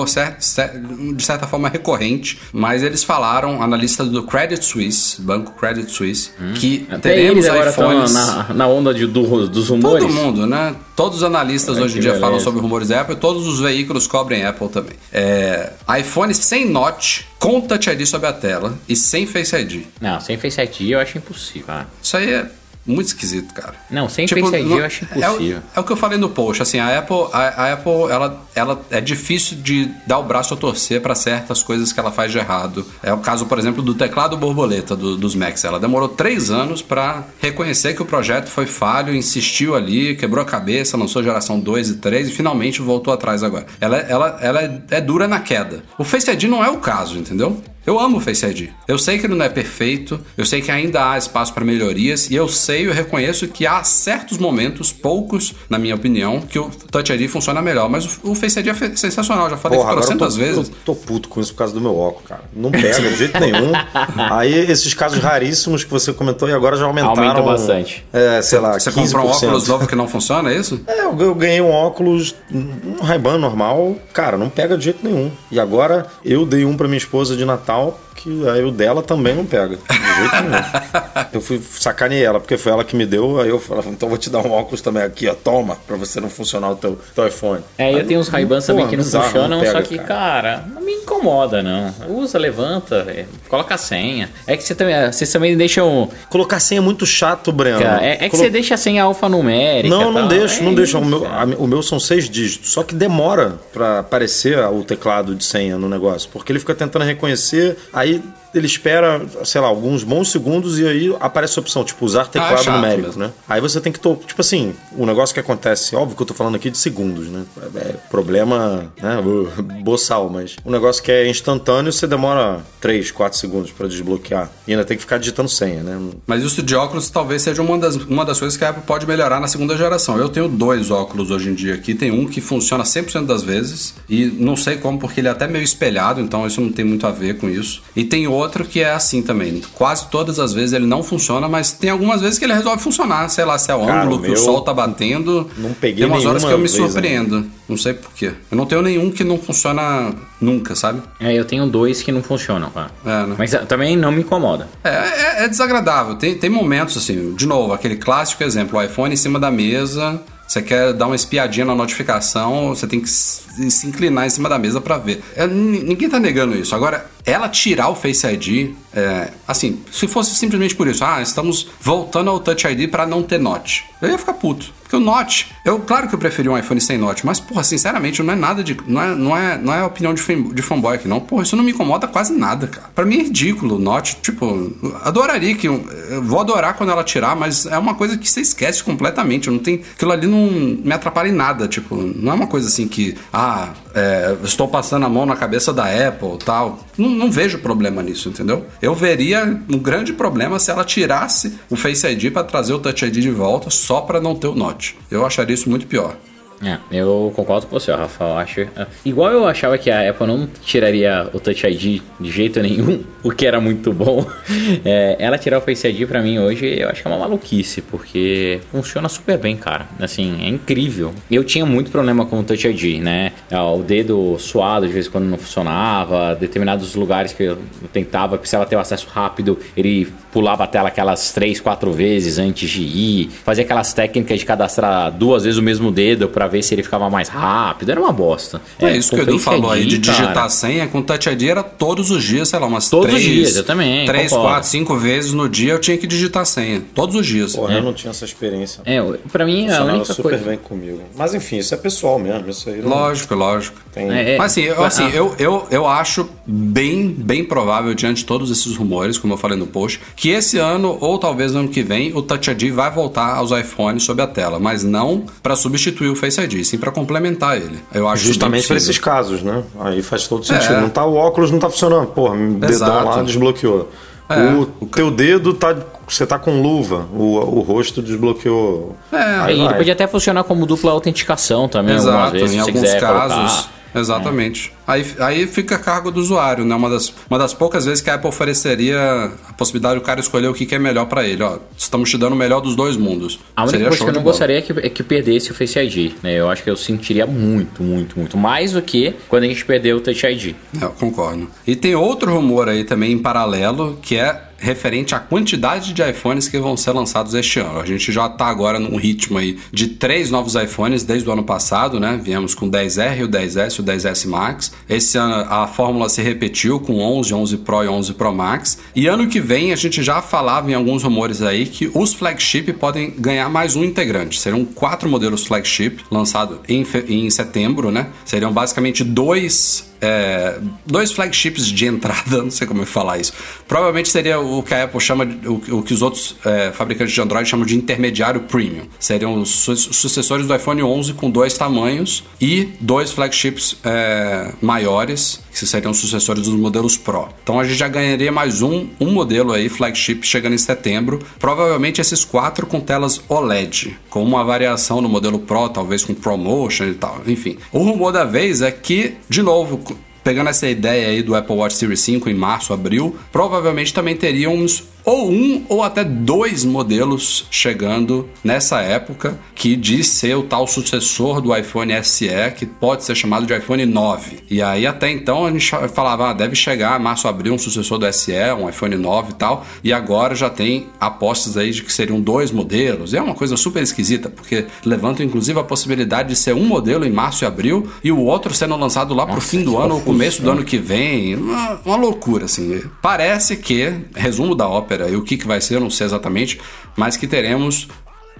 [1.15, 6.87] de certa forma recorrente, mas eles falaram, analistas do Credit Suisse, Banco Credit Suisse, que
[6.89, 6.95] Hum.
[6.95, 8.13] Até teremos eles agora estão iPhones...
[8.13, 10.03] na, na onda de, do- dos rumores.
[10.05, 10.75] Todo mundo, né?
[10.95, 12.25] Todos os analistas Ai, hoje em que dia beleza.
[12.25, 14.93] falam sobre rumores Apple, todos os veículos cobrem Apple também.
[15.11, 19.83] É, iPhone sem notch, com Touch ID sobre a tela e sem Face ID.
[19.99, 21.65] Não, sem Face ID eu acho impossível.
[21.69, 21.85] Ah.
[22.01, 22.45] Isso aí é
[22.85, 23.73] muito esquisito, cara.
[23.89, 25.59] Não, sem Face ID não- eu acho é impossível.
[25.75, 28.81] É, o que eu falei no post, assim, a Apple, a, a Apple, ela, ela
[28.89, 32.37] é difícil de dar o braço a torcer para certas coisas que ela faz de
[32.39, 32.85] errado.
[33.03, 35.63] É o caso, por exemplo, do teclado borboleta do- dos Macs.
[35.63, 40.45] Ela demorou três anos para reconhecer que o projeto foi falho, insistiu ali, quebrou a
[40.45, 43.65] cabeça, lançou geração 2 e 3 e finalmente voltou atrás agora.
[43.79, 45.83] Ela, ela, ela é, é dura na queda.
[45.97, 47.61] O Face ID não é o caso, entendeu?
[47.85, 48.69] Eu amo o Face ID.
[48.87, 52.29] Eu sei que ele não é perfeito, eu sei que ainda há espaço para melhorias
[52.29, 56.69] e eu sei, eu reconheço que há certos momentos, poucos, na minha opinião, que o
[56.91, 57.89] Touch ID funciona melhor.
[57.89, 60.69] Mas o, o Face ID é sensacional, já falei Porra, agora eu tô, vezes.
[60.69, 62.41] eu tô puto com isso por causa do meu óculos, cara.
[62.55, 63.71] Não pega de jeito nenhum.
[64.31, 67.23] Aí esses casos raríssimos que você comentou e agora já aumentaram.
[67.23, 68.05] Aumentou bastante.
[68.13, 68.93] É, sei lá, Você 15%.
[68.93, 70.81] comprou um óculos novo que não funciona, é isso?
[70.87, 75.31] É, eu eu ganhei um óculos, um Ray-Ban normal, cara, não pega de jeito nenhum.
[75.51, 77.70] E agora eu dei um pra minha esposa de Natal,
[78.15, 79.77] que aí o dela também não pega.
[80.11, 81.25] De jeito nenhum.
[81.33, 84.17] Eu fui sacaneei ela, porque foi ela que me deu, aí eu falei, então vou
[84.17, 87.27] te dar um óculos também aqui, ó, toma, pra você não funcionar o teu, teu
[87.27, 87.61] iPhone.
[87.77, 90.63] É, Aí eu tenho uns Ray-Bans também que não bizarro, funcionam, pega, só que, cara.
[90.73, 91.93] não me incomoda, não.
[92.09, 94.29] Usa, levanta, é, coloca a senha.
[94.45, 96.09] É que você também, vocês também deixam.
[96.29, 97.79] Colocar senha é muito chato, Breno.
[97.79, 99.93] Cara, é, é que Colo- você deixa a senha alfanumérica.
[99.95, 100.97] Não, não deixo, É não deixo.
[100.97, 101.41] O meu, cara.
[101.43, 105.77] a o meu são seis dígitos, só que demora pra aparecer o teclado de senha
[105.77, 108.21] no negócio, porque ele fica tentando reconhecer, aí
[108.53, 112.59] ele espera, sei lá, alguns bons segundos e aí aparece a opção, tipo, usar teclado
[112.67, 113.21] Ah, é numérico, mesmo.
[113.23, 113.31] né?
[113.47, 116.33] Aí você tem que, to- tipo assim, o negócio que acontece, óbvio que eu tô
[116.33, 117.43] falando aqui de segundos, né?
[117.75, 119.17] É problema, né,
[119.83, 124.71] boçal, mas o negócio que é instantâneo, você demora 3, 4 segundos pra desbloquear e
[124.71, 125.99] ainda tem que ficar digitando senha, né?
[126.25, 129.05] Mas isso de óculos talvez seja uma das, uma das coisas que a Apple pode
[129.05, 130.17] melhorar na segunda geração.
[130.17, 131.93] Eu tenho dois óculos hoje em dia aqui.
[131.93, 135.47] Tem um que funciona 100% das vezes e não sei como, porque ele é até
[135.47, 137.81] meio espelhado, então isso não tem muito a ver com isso.
[137.95, 139.61] E tem outro que é assim também.
[139.73, 143.27] Quase todas as vezes ele não funciona, mas tem algumas vezes que ele resolve funcionar.
[143.29, 145.49] Sei lá, se é o Cara, ângulo o que meu o sol tá batendo.
[145.57, 146.87] não peguei Tem umas horas que eu me vez ainda.
[146.91, 147.45] surpreendo.
[147.67, 148.31] Não sei porquê.
[148.49, 151.01] Eu não tenho nenhum que não funciona nunca, sabe?
[151.19, 152.91] É, eu tenho dois que não funcionam, cara.
[153.05, 153.35] É, né?
[153.37, 154.67] Mas ah, também não me incomoda.
[154.83, 156.15] É, é- é desagradável.
[156.15, 160.19] Tem, tem momentos assim, de novo, aquele clássico exemplo, o iPhone em cima da mesa,
[160.47, 164.59] você quer dar uma espiadinha na notificação, você tem que se inclinar em cima da
[164.59, 165.23] mesa pra ver.
[165.35, 166.75] É, ninguém tá negando isso.
[166.75, 171.67] Agora, ela tirar o Face ID, é, assim, se fosse simplesmente por isso, ah, estamos
[171.81, 174.73] voltando ao Touch ID pra não ter Note, eu ia ficar puto.
[174.81, 178.21] Porque o Note, eu, claro que eu preferi um iPhone sem Note, mas, porra, sinceramente,
[178.21, 178.75] não é nada de.
[178.85, 181.21] Não é, não é, não é opinião de, fan- de fanboy aqui, não.
[181.21, 182.89] Porra, isso não me incomoda quase nada, cara.
[182.93, 184.17] Pra mim é ridículo o Note.
[184.21, 184.69] Tipo,
[185.05, 185.65] adoraria que.
[185.65, 189.49] Eu eu vou adorar quando ela tirar, mas é uma coisa que você esquece completamente.
[189.49, 189.75] Não tem.
[189.95, 190.41] Aquilo ali não
[190.83, 191.69] me atrapalha em nada.
[191.69, 193.15] Tipo, não é uma coisa assim que.
[193.31, 196.79] Ah, é, estou passando a mão na cabeça da Apple tal.
[196.97, 198.65] Não, não vejo problema nisso, entendeu?
[198.81, 203.05] Eu veria um grande problema se ela tirasse o Face ID pra trazer o Touch
[203.05, 204.97] ID de volta só pra não ter o Note.
[205.09, 206.15] Eu acharia isso muito pior.
[206.63, 208.23] É, eu concordo com você, Rafa.
[208.23, 208.61] Eu acho.
[208.61, 213.03] é, Igual eu achava que a Apple não tiraria o Touch ID de jeito nenhum,
[213.23, 214.25] o que era muito bom.
[214.85, 217.81] é, ela tirar o Face ID pra mim hoje, eu acho que é uma maluquice,
[217.81, 219.87] porque funciona super bem, cara.
[219.99, 221.13] Assim, é incrível.
[221.29, 223.31] Eu tinha muito problema com o Touch ID, né?
[223.49, 227.57] Ah, O dedo suado de vez em quando não funcionava, determinados lugares que eu
[227.91, 232.69] tentava, precisava ter o acesso rápido, ele pulava a tela aquelas três, quatro vezes antes
[232.69, 236.73] de ir, fazia aquelas técnicas de cadastrar duas vezes o mesmo dedo pra ver se
[236.73, 238.61] ele ficava mais rápido, era uma bosta.
[238.79, 241.29] É, isso com que o Edu falou aí de digitar cara, a senha com Touch
[241.29, 244.29] ID era todos os dias, sei lá, umas Todos os três, dias, eu também, três,
[244.29, 244.49] concordo.
[244.53, 246.81] quatro, cinco vezes no dia eu tinha que digitar a senha.
[246.93, 247.55] Todos os dias.
[247.55, 248.81] Porra, eu não tinha essa experiência.
[248.85, 250.45] É, pra mim a Funcionava única super coisa.
[250.45, 251.01] bem comigo.
[251.15, 252.49] Mas enfim, isso é pessoal mesmo.
[252.49, 253.77] Isso aí não Lógico, lógico.
[253.93, 254.11] tem.
[254.11, 258.17] É, é, Mas assim, eu, assim ah, eu, eu, eu acho bem, bem provável, diante
[258.17, 261.67] de todos esses rumores, como eu falei no post, que esse ano, ou talvez ano
[261.67, 265.55] que vem, o Touch ID vai voltar aos iPhones sob a tela, mas não para
[265.55, 267.79] substituir o Face ID, sim para complementar ele.
[267.91, 269.63] Eu acho Justamente para esses casos, né?
[269.79, 270.75] Aí faz todo sentido.
[270.75, 270.81] É.
[270.81, 272.05] Não tá, o óculos não tá funcionando.
[272.09, 273.89] Porra, o dedão lá desbloqueou.
[274.29, 274.53] É.
[274.79, 275.75] O teu dedo tá.
[276.07, 278.95] Você tá com luva, o, o rosto desbloqueou.
[279.11, 279.77] É, Aí ele vai.
[279.77, 283.37] podia até funcionar como dupla autenticação também, algumas Exato, vezes, em alguns quiser casos.
[283.37, 283.80] colocar.
[283.93, 284.73] Exatamente.
[284.87, 286.75] Aí, aí fica a cargo do usuário, né?
[286.75, 290.47] Uma das, uma das poucas vezes que a Apple ofereceria a possibilidade do cara escolher
[290.47, 291.43] o que, que é melhor para ele.
[291.43, 293.39] Ó, estamos te dando o melhor dos dois mundos.
[293.55, 294.31] A única Seria coisa que eu não bola.
[294.33, 296.39] gostaria é que, é que perdesse o Face ID, né?
[296.39, 298.37] Eu acho que eu sentiria muito, muito, muito.
[298.37, 300.55] Mais do que quando a gente perdeu o Touch ID.
[300.79, 301.49] É, eu concordo.
[301.65, 306.47] E tem outro rumor aí também em paralelo, que é referente à quantidade de iPhones
[306.47, 307.79] que vão ser lançados este ano.
[307.79, 311.43] A gente já está agora num ritmo aí de três novos iPhones desde o ano
[311.43, 312.19] passado, né?
[312.23, 314.71] Viemos com o 10R, o 10S e o 10S Max.
[314.87, 318.79] Esse ano a fórmula se repetiu com 11, 11 Pro e 11 Pro Max.
[318.95, 322.71] E ano que vem a gente já falava em alguns rumores aí que os flagship
[322.73, 324.39] podem ganhar mais um integrante.
[324.39, 328.07] Serão quatro modelos flagship lançados em, em setembro, né?
[328.23, 333.33] Seriam basicamente dois é, dois flagships de entrada, não sei como falar isso.
[333.67, 337.21] Provavelmente seria o que a Apple chama, o, o que os outros é, fabricantes de
[337.21, 338.85] Android chamam de intermediário premium.
[338.99, 345.39] Seriam os su- sucessores do iPhone 11 com dois tamanhos e dois flagships é, maiores,
[345.51, 347.29] que seriam sucessores dos modelos Pro.
[347.43, 351.19] Então a gente já ganharia mais um, um modelo aí, flagship, chegando em setembro.
[351.39, 356.85] Provavelmente esses quatro com telas OLED, com uma variação no modelo Pro, talvez com ProMotion
[356.85, 357.21] e tal.
[357.27, 359.81] Enfim, o rumor da vez é que, de novo,
[360.23, 364.83] pegando essa ideia aí do Apple Watch Series 5 em março, abril, provavelmente também teríamos
[365.03, 371.41] ou um ou até dois modelos chegando nessa época que diz ser o tal sucessor
[371.41, 374.39] do iPhone SE, que pode ser chamado de iPhone 9.
[374.49, 378.11] E aí até então a gente falava, ah, deve chegar março, abril um sucessor do
[378.11, 382.19] SE, um iPhone 9 e tal, e agora já tem apostas aí de que seriam
[382.19, 383.13] dois modelos.
[383.13, 387.05] E é uma coisa super esquisita, porque levantam inclusive a possibilidade de ser um modelo
[387.05, 390.01] em março e abril e o outro sendo lançado lá pro fim do ano ou
[390.01, 391.35] começo do ano que vem.
[391.35, 392.81] Uma, uma loucura, assim.
[393.01, 396.59] Parece que, resumo da ópera, e o que, que vai ser, eu não sei exatamente,
[396.95, 397.87] mas que teremos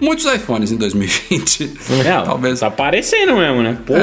[0.00, 1.70] muitos iPhones em 2020.
[2.04, 2.60] É, Talvez.
[2.60, 3.78] Tá aparecendo mesmo, né?
[3.86, 4.00] Porra.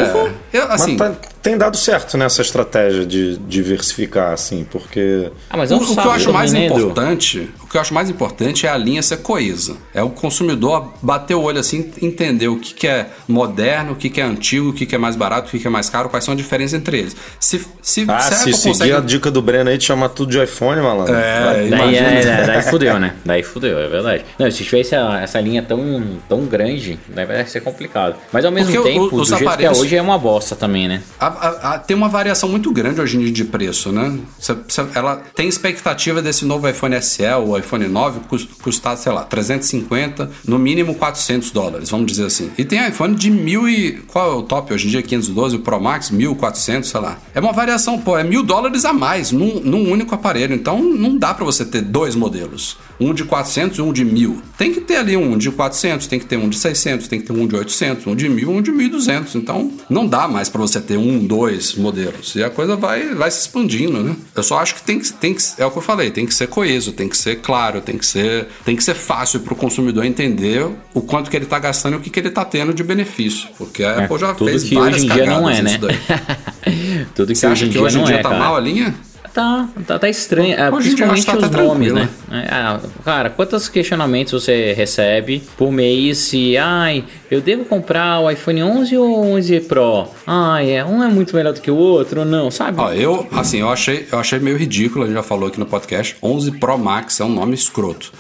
[0.53, 5.31] É, eu, assim, Mas tá- tem dado certo nessa estratégia de diversificar, assim, porque.
[5.49, 6.79] Ah, mas o, é um o que eu acho mais né, Edu?
[6.79, 9.77] importante, o que eu acho mais importante é a linha ser coesa.
[9.93, 14.09] É o consumidor bater o olho assim, entender o que, que é moderno, o que,
[14.09, 16.09] que é antigo, o que, que é mais barato, o que, que é mais caro,
[16.09, 17.15] quais são as diferenças entre eles.
[17.39, 19.83] Se, se, Ah, se a se Apple seguir consegue- a dica do Breno aí de
[19.85, 21.13] chamar tudo de iPhone, malandro.
[21.15, 22.07] É, Vai- Daí, imagina.
[22.09, 23.15] é, é, daí fudeu, né?
[23.25, 24.25] Daí fudeu, é verdade.
[24.37, 28.15] Não, se tivesse essa, essa linha tão, tão grande, daí vai ser complicado.
[28.31, 30.17] Mas ao mesmo Porque o- tempo, os do jeito aparelhos- que é hoje, é uma
[30.17, 31.01] bosta também, né?
[31.19, 34.17] A- a- tem uma variação muito grande hoje em dia de preço, né?
[34.39, 39.11] Cê- cê- ela tem expectativa desse novo iPhone SE ou iPhone 9 cus- custar, sei
[39.11, 42.49] lá, 350, no mínimo 400 dólares, vamos dizer assim.
[42.57, 43.93] E tem iPhone de mil e...
[44.07, 45.01] Qual é o top hoje em dia?
[45.01, 47.17] 512, o Pro Max, 1400, sei lá.
[47.33, 50.53] É uma variação, pô, é mil dólares a mais num, num único aparelho.
[50.55, 52.77] Então não dá pra você ter dois modelos.
[52.99, 54.41] Um de 400 e um de 1000.
[54.57, 57.27] Tem que ter ali um de 400, tem que ter um de 600, tem que
[57.27, 59.35] ter um de 800, um de 1000, um de 1200.
[59.35, 62.35] Então não dá mais pra você ter um, dois modelos.
[62.35, 64.15] E a coisa vai, vai se expandindo, né?
[64.35, 66.33] Eu só acho que tem que, tem que é o que eu falei, tem que
[66.33, 70.05] ser coeso, tem que ser claro, tem que ser, tem que ser fácil pro consumidor
[70.05, 72.83] entender o quanto que ele tá gastando e o que, que ele tá tendo de
[72.83, 73.49] benefício.
[73.57, 75.79] Porque a Apple já É, Tudo fez que várias hoje em dia não é, né?
[77.15, 78.95] Tudo que Você hoje acha que dia hoje em dia é, tá mal a linha?
[79.33, 80.53] Tá, tá, tá estranho.
[80.53, 82.09] É, principalmente tá os nomes, né?
[82.31, 88.29] É, ah, cara, quantos questionamentos você recebe por mês se, ai, eu devo comprar o
[88.29, 90.07] iPhone 11 ou 11 Pro?
[90.25, 92.79] Ai, é, um é muito melhor do que o outro, não, sabe?
[92.79, 95.65] Ó, eu, assim, eu achei, eu achei meio ridículo, a gente já falou aqui no
[95.65, 96.15] podcast.
[96.21, 98.11] 11 Pro Max é um nome escroto.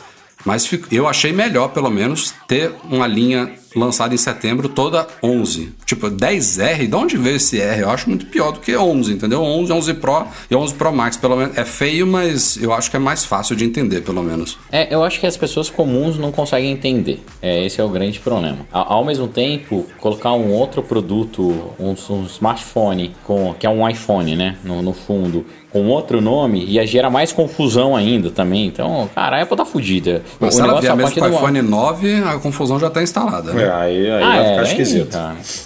[0.45, 5.73] Mas eu achei melhor, pelo menos, ter uma linha lançado em setembro, toda 11.
[5.85, 7.81] Tipo, 10R, de onde veio esse R?
[7.81, 9.41] Eu acho muito pior do que 11, entendeu?
[9.43, 11.57] 11, 11 Pro e 11 Pro Max, pelo menos.
[11.57, 14.57] É feio, mas eu acho que é mais fácil de entender, pelo menos.
[14.71, 17.21] É, eu acho que as pessoas comuns não conseguem entender.
[17.41, 18.59] É, esse é o grande problema.
[18.71, 21.41] A- Ao mesmo tempo, colocar um outro produto,
[21.79, 24.57] um, um smartphone, com, que é um iPhone, né?
[24.63, 28.65] No, no fundo, com outro nome, ia gerar mais confusão ainda também.
[28.65, 30.23] Então, cara, a Apple tá fudida.
[30.39, 32.89] Mas O se ela vier a mesmo com o do iPhone 9, a confusão já
[32.89, 33.53] tá instalada.
[33.53, 33.63] né?
[33.63, 35.17] É, aí, aí Ah, vai é, ficar é, esquisito.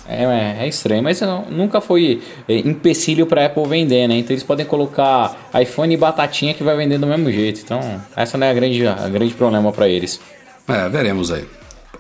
[0.10, 4.18] É, é, é estranho, mas não- nunca foi é, empecilho pra Apple vender, né?
[4.18, 7.62] Então eles podem colocar iPhone e batatinha que vai vender do mesmo jeito.
[7.64, 7.80] Então,
[8.16, 10.20] essa não é a grande, a grande problema pra eles.
[10.68, 11.46] É, veremos aí.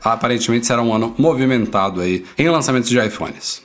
[0.03, 3.62] Aparentemente será um ano movimentado aí em lançamentos de iPhones.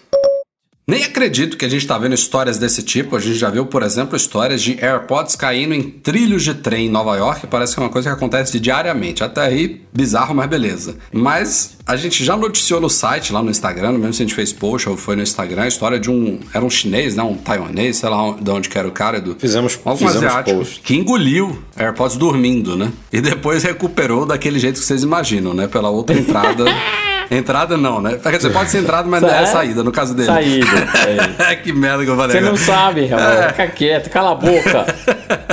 [0.89, 3.15] Nem acredito que a gente tá vendo histórias desse tipo.
[3.15, 6.91] A gente já viu, por exemplo, histórias de AirPods caindo em trilhos de trem em
[6.91, 7.47] Nova York.
[7.47, 9.23] Parece que é uma coisa que acontece diariamente.
[9.23, 10.97] Até aí, bizarro, mas beleza.
[11.13, 14.51] Mas a gente já noticiou no site, lá no Instagram, mesmo se a gente fez
[14.51, 16.41] post ou foi no Instagram, a história de um.
[16.55, 17.23] Era um chinês, né?
[17.23, 19.21] Um taiwanês, sei lá de onde que era o cara.
[19.21, 20.81] Do, Fizemos- algum fizemos asiático, post.
[20.81, 22.91] que engoliu AirPods dormindo, né?
[23.13, 25.67] E depois recuperou daquele jeito que vocês imaginam, né?
[25.67, 26.65] Pela outra entrada.
[27.31, 28.19] entrada não, né?
[28.23, 29.47] Quer dizer, pode ser entrada, mas não é É.
[29.47, 30.27] saída, no caso dele.
[30.27, 31.57] Saída, saída.
[31.63, 33.05] que merda que eu falei Você não sabe.
[33.13, 33.49] É.
[33.49, 34.87] Fica quieto, cala a boca.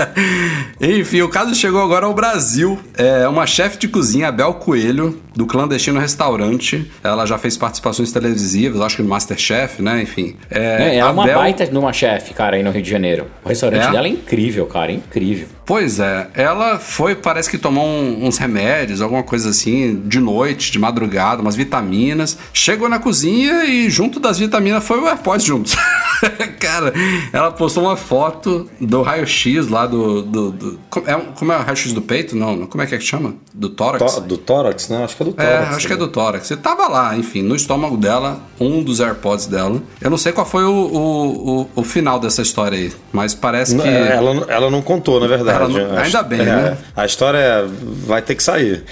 [0.80, 2.80] Enfim, o caso chegou agora ao Brasil.
[2.98, 6.90] É uma chefe de cozinha, Abel Coelho, do Clandestino Restaurante.
[7.04, 10.02] Ela já fez participações televisivas, acho que no Masterchef, né?
[10.02, 10.36] Enfim.
[10.50, 13.28] É, ela é uma Abel- baita de uma chefe, cara, aí no Rio de Janeiro.
[13.44, 13.92] O restaurante É?
[13.92, 15.48] dela é incrível, cara, incrível.
[15.66, 20.72] Pois é, ela foi, parece que tomou um- uns remédios, alguma coisa assim, de noite,
[20.72, 22.38] de madrugada, umas vitaminas.
[22.54, 25.76] Chegou na cozinha e junto das vitaminas foi o AirPods juntos.
[26.60, 26.94] Cara,
[27.34, 30.22] ela postou uma foto do raio-x lá do.
[30.22, 32.36] do, do- como, é, como é o raio-x do peito?
[32.36, 33.34] Não, como é que é que chama?
[33.54, 34.14] Do tórax?
[34.16, 35.04] Tó- do tórax, né?
[35.04, 35.76] Acho que é do É, tórax.
[35.76, 36.48] acho que é do tórax.
[36.48, 39.82] Você tava lá, enfim, no estômago dela, um dos AirPods dela.
[40.02, 43.76] Eu não sei qual foi o, o, o, o final dessa história aí, mas parece
[43.76, 43.88] que.
[43.88, 45.55] É, Ela, não- ela não contou, na verdade.
[45.56, 46.78] Ela não- A- ainda bem, é, né?
[46.96, 47.66] A história
[48.06, 48.84] vai ter que sair.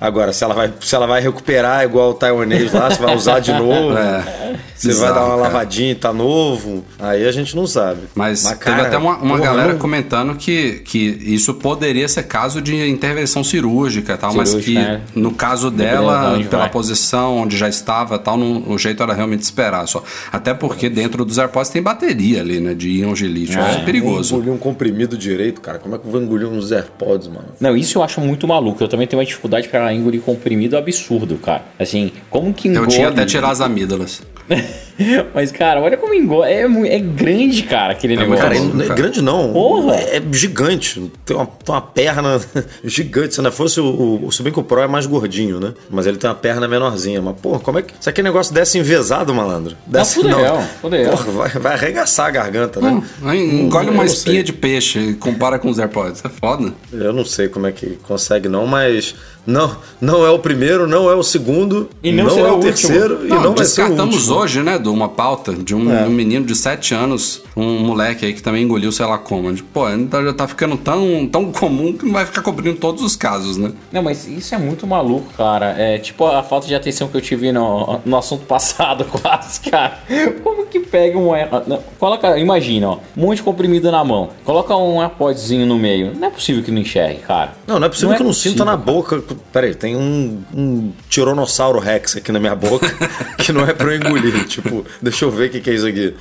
[0.00, 3.40] Agora, se ela vai, se ela vai recuperar igual o taiwanês lá, se vai usar
[3.40, 5.42] de novo, É, se bizarro, vai dar uma cara.
[5.52, 8.00] lavadinha e tá novo, aí a gente não sabe.
[8.14, 12.24] Mas, cara, teve até uma, uma porra, galera não- comentando que, que isso poderia ser
[12.24, 15.00] caso de intervenção cirúrgica e tal, mas que Cirúrgica, né?
[15.14, 16.70] no caso dela, pela vai.
[16.70, 20.02] posição onde já estava tal, não- o jeito era realmente esperar só.
[20.30, 22.74] Até porque dentro dos AirPods tem bateria ali, né?
[22.74, 23.58] De íon de lítio.
[23.58, 23.84] É é.
[23.84, 24.34] perigoso.
[24.34, 25.78] Engolir um comprimido direito, cara.
[25.78, 27.46] Como é que eu vou engolir uns AirPods, mano?
[27.58, 28.82] Não, isso eu acho muito maluco.
[28.84, 31.64] Eu também tenho uma dificuldade pra engolir comprimido absurdo, cara.
[31.78, 32.86] Assim, como que engole...
[32.86, 34.22] Eu tinha até tirar as amígdalas.
[35.34, 36.50] Mas, cara, olha como engole.
[36.50, 38.42] É, é grande, cara, aquele É negócio.
[38.42, 38.94] Cara, não é cara.
[39.00, 39.52] grande não.
[39.52, 39.94] Porra.
[39.96, 41.10] É gigante.
[41.24, 42.40] Tem uma, tem uma perna
[42.84, 43.34] gigante.
[43.34, 44.32] Se não fosse o, o.
[44.32, 45.74] Se bem que o Pro é mais gordinho, né?
[45.90, 47.20] Mas ele tem uma perna menorzinha.
[47.20, 47.92] Mas, porra, como é que.
[48.00, 49.76] Se aquele negócio desse envesado, malandro?
[49.86, 50.36] Desce, fudeu,
[50.80, 51.10] fudeu.
[51.10, 53.02] Porra, vai, vai arregaçar a garganta, né?
[53.22, 54.42] Aí Engole Eu uma não espinha sei.
[54.42, 56.22] de peixe e compara com os AirPods.
[56.24, 56.72] É foda.
[56.92, 59.14] Eu não sei como é que consegue, não, mas.
[59.46, 62.56] Não, não é o primeiro, não é o segundo, E não não será é o
[62.56, 64.36] o terceiro e não vai ser o descartamos último.
[64.40, 66.04] hoje, né, uma pauta de um, É.
[66.06, 69.52] um menino de 7 anos, um moleque aí que também engoliu sei lá como.
[69.52, 73.02] De, Pô, ainda já tá ficando tão, tão comum que não vai ficar cobrindo todos
[73.02, 73.72] os casos, né?
[73.92, 75.74] Não, mas isso é muito maluco, cara.
[75.78, 79.98] É tipo a falta de atenção que eu tive no, no assunto passado, quase, cara.
[80.42, 81.30] Como que pega um.
[81.66, 84.30] Não, Coloca, imagina, ó, um monte de comprimido na mão.
[84.44, 86.12] Coloca um AirPodzinho no meio.
[86.14, 87.54] Não é possível que não enxergue, cara.
[87.66, 89.22] Não, não é possível Não é que eu não possível, sinta na boca.
[89.52, 92.86] Peraí, tem um, um tiranossauro rex aqui na minha boca
[93.38, 94.46] que não é pra eu engolir.
[94.46, 96.14] tipo, deixa eu ver o que, que é isso aqui.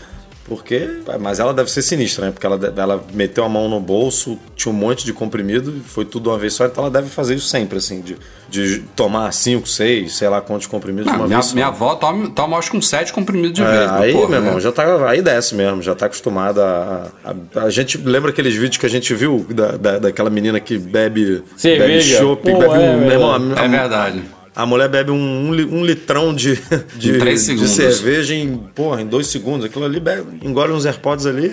[0.48, 0.88] Porque.
[1.20, 2.32] Mas ela deve ser sinistra, né?
[2.32, 6.30] Porque ela, ela meteu a mão no bolso, tinha um monte de comprimido, foi tudo
[6.30, 8.16] uma vez só, então ela deve fazer isso sempre, assim, de,
[8.48, 11.56] de tomar 5, 6, sei lá quantos comprimidos Não, uma minha, vez só.
[11.56, 13.92] minha avó toma, toma acho que uns 7 comprimidos de É, vez.
[13.92, 14.60] mas, aí, porra, meu irmão, né?
[14.62, 18.78] já tá, aí desce mesmo, já tá acostumada a, a, a gente lembra aqueles vídeos
[18.78, 22.20] que a gente viu da, da, daquela menina que bebe, bebe Cerveja.
[22.20, 24.22] chopp, Pô, bebe é, um, meu irmão, É verdade.
[24.56, 26.56] A mulher bebe um, um, li- um litrão de,
[26.96, 27.12] de,
[27.56, 29.66] de cerveja em, porra, em dois segundos.
[29.66, 31.50] Aquilo ali bebe, engole uns AirPods ali.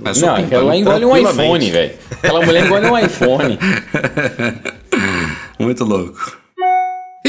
[0.00, 0.78] Não, pintar, ela né?
[0.78, 1.92] engole um iPhone, velho.
[2.10, 3.58] Aquela mulher engole um iPhone.
[5.58, 6.38] Muito louco.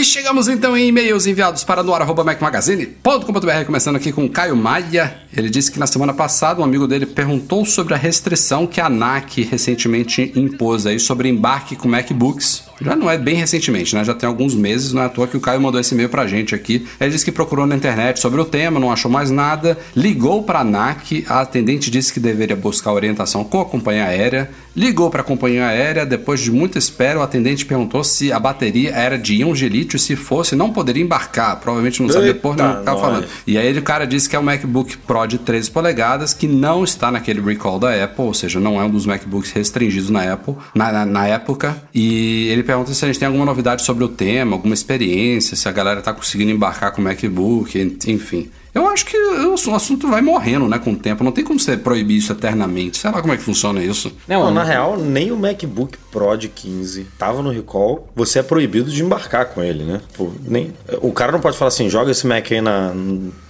[0.07, 5.13] Chegamos então em e-mails enviados para noar.macmagazine.com.br, começando aqui com Caio Maia.
[5.35, 8.85] Ele disse que na semana passada um amigo dele perguntou sobre a restrição que a
[8.85, 14.05] ANAC recentemente impôs aí sobre embarque com MacBooks Já não é bem recentemente, né?
[14.05, 16.25] Já tem alguns meses, não é à toa que o Caio mandou esse e-mail pra
[16.25, 16.87] gente aqui.
[17.01, 20.61] Ele disse que procurou na internet sobre o tema, não achou mais nada, ligou pra
[20.61, 25.65] ANAC, a atendente disse que deveria buscar orientação com a companhia aérea, ligou pra companhia
[25.65, 29.67] aérea, depois de muita espera, o atendente perguntou se a bateria era de íon de
[29.67, 31.59] lítio e se fosse, não poderia embarcar.
[31.59, 33.01] Provavelmente não sabia por não tava nós.
[33.01, 33.27] falando.
[33.47, 36.83] E aí o cara disse que é um MacBook Pro de 13 polegadas que não
[36.83, 40.53] está naquele recall da Apple, ou seja, não é um dos MacBooks restringidos na Apple,
[40.75, 41.75] na, na, na época.
[41.93, 45.67] E ele pergunta se a gente tem alguma novidade sobre o tema, alguma experiência, se
[45.67, 48.49] a galera tá conseguindo embarcar com o MacBook, en- enfim.
[48.78, 51.23] Eu acho que o assunto vai morrendo, né, com o tempo.
[51.23, 52.98] Não tem como você proibir isso eternamente.
[52.98, 54.12] Sei lá como é que funciona isso.
[54.28, 58.08] Não, Não, na real, nem o MacBook Pro de 15 tava no recall.
[58.15, 60.02] Você é proibido de embarcar com ele, né?
[60.15, 62.94] Pô, nem, o cara não pode falar assim, joga esse Mac aí na, na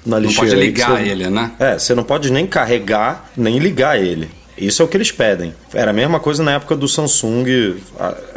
[0.05, 0.49] Não lixeira.
[0.49, 1.51] pode aí que ligar você- ele, né?
[1.59, 4.29] É, você não pode nem carregar, nem ligar ele.
[4.57, 5.53] Isso é o que eles pedem.
[5.73, 7.75] Era a mesma coisa na época do Samsung.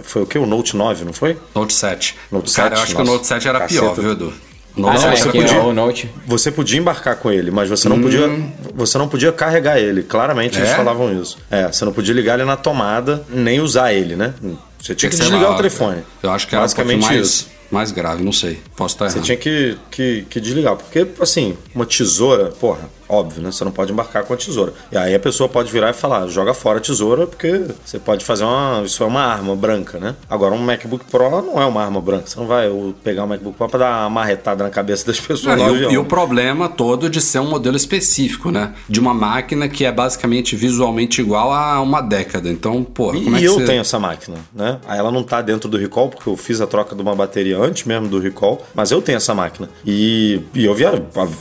[0.03, 0.39] Foi o que?
[0.39, 1.39] O Note 9, não foi?
[1.55, 2.15] Note 7.
[2.31, 3.81] Note Cara, 7, eu acho que nossa, o Note 7 era caceta.
[3.81, 4.33] pior, viu, Edu?
[4.77, 5.57] Ah, Note não, 7 esse você podia...
[5.57, 6.11] é o Note.
[6.27, 8.29] Você podia embarcar com ele, mas você não podia.
[8.75, 10.03] Você não podia carregar ele.
[10.03, 10.75] Claramente eles É?
[10.77, 11.39] falavam isso.
[11.51, 14.33] É, você não podia ligar ele na tomada, nem usar ele, né?
[14.81, 16.03] Você tinha que Sei desligar lá, o telefone.
[16.23, 17.49] Eu acho que era um Basicamente pouquinho mais, isso.
[17.71, 18.61] mais grave, não sei.
[18.77, 19.27] Posso estar Você errado.
[19.27, 20.77] tinha que, que, que desligar.
[20.77, 23.51] Porque, assim, uma tesoura, porra, óbvio, né?
[23.51, 24.73] Você não pode embarcar com a tesoura.
[24.91, 28.25] E aí a pessoa pode virar e falar, joga fora a tesoura, porque você pode
[28.25, 28.83] fazer uma.
[28.85, 30.15] Isso é uma arma branca, né?
[30.29, 32.27] Agora, um MacBook Pro não é uma arma branca.
[32.27, 32.71] Você não vai
[33.03, 35.93] pegar um MacBook Pro pra dar uma marretada na cabeça das pessoas Não, e, o,
[35.93, 38.75] e o problema todo de ser um modelo específico, né?
[38.89, 42.49] De uma máquina que é basicamente visualmente igual a uma década.
[42.49, 43.65] Então, pô, E, como é e que eu você...
[43.65, 44.79] tenho essa máquina, né?
[44.89, 47.85] Ela não tá dentro do recall, porque eu fiz a troca de uma bateria antes
[47.85, 49.69] mesmo do recall, mas eu tenho essa máquina.
[49.85, 50.91] E, e eu via,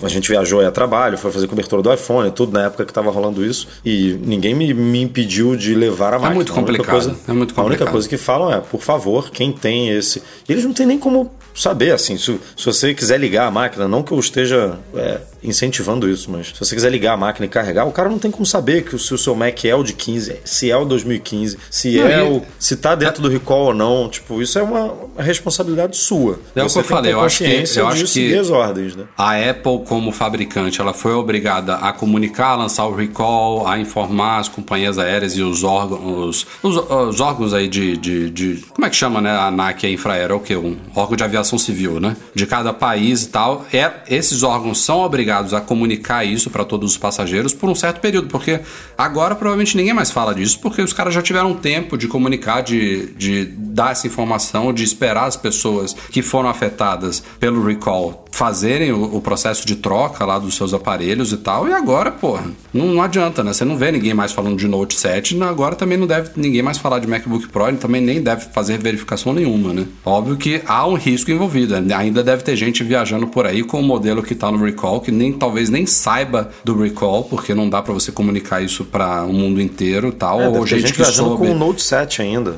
[0.04, 2.94] a, gente viajou aí a trabalho, foi fazer cobertura do iPhone, tudo na época que
[2.94, 6.36] tava rolando isso, e ninguém me, me impediu de levar a máquina.
[6.36, 7.92] muito complicado, coisa- é muito A única complicado.
[7.92, 10.22] coisa que falam é, por favor, quem tem esse.
[10.48, 14.02] Eles não tem nem como saber, assim, se, se você quiser ligar a máquina, não
[14.02, 17.86] que eu esteja é, incentivando isso, mas se você quiser ligar a máquina e carregar,
[17.86, 19.94] o cara não tem como saber que o- se o seu Mac é o de
[19.94, 22.42] 15, se é o 2015, se Não, é o.
[22.58, 24.08] se tá dentro do recall ou não.
[24.10, 26.40] Tipo, isso é uma, responsabilidade sua.
[26.56, 29.04] É o que eu falei, eu acho que- eu acho que- as ordens, né?
[29.18, 34.38] A Apple, como fabricante, ela foi obrigada a comunicar, a lançar o recall, a informar
[34.40, 38.90] as companhias aéreas e os órgãos, os, os órgãos aí de, de, de- como é
[38.90, 39.32] que chama, né?
[39.32, 40.56] A ANAC, a Infraero, é o quê?
[40.56, 42.16] Um órgão de aviação civil, né?
[42.34, 43.66] De cada país e tal.
[43.74, 48.00] É, esses órgãos são obrigados a comunicar isso para todos os passageiros por um certo
[48.00, 48.60] período, porque
[48.98, 53.08] agora provavelmente ninguém mais fala disso, porque os caras já tiveram tempo de comunicar, de,
[53.14, 59.16] de dar essa informação, de esperar as pessoas que foram afetadas pelo recall fazerem o,
[59.18, 61.68] o processo de troca lá dos seus aparelhos e tal.
[61.68, 63.54] E agora, porra, não, não adianta, né?
[63.54, 65.48] Você não vê ninguém mais falando de Note 7, né?
[65.50, 68.78] agora também não deve ninguém mais falar de MacBook Pro, ele também nem deve fazer
[68.78, 69.86] verificação nenhuma, né?
[70.06, 71.76] Óbvio que há um risco envolvido.
[71.96, 75.12] Ainda deve ter gente viajando por aí com o modelo que tá no recall, que
[75.12, 79.34] nem talvez nem saiba do recall, porque não dá pra você comunicar isso para o
[79.34, 80.42] mundo inteiro e tal.
[80.42, 81.48] É, ou gente, gente que viajando soube.
[81.48, 82.56] com o Note 7 ainda.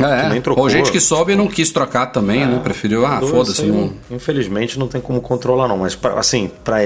[0.00, 0.64] É, nem trocou.
[0.64, 2.60] ou gente que soube e não quis trocar também, né?
[2.62, 3.92] Preferiu, ah, foda-se, não.
[4.10, 6.82] Infelizmente não tem como controlar não, mas pra- assim, pra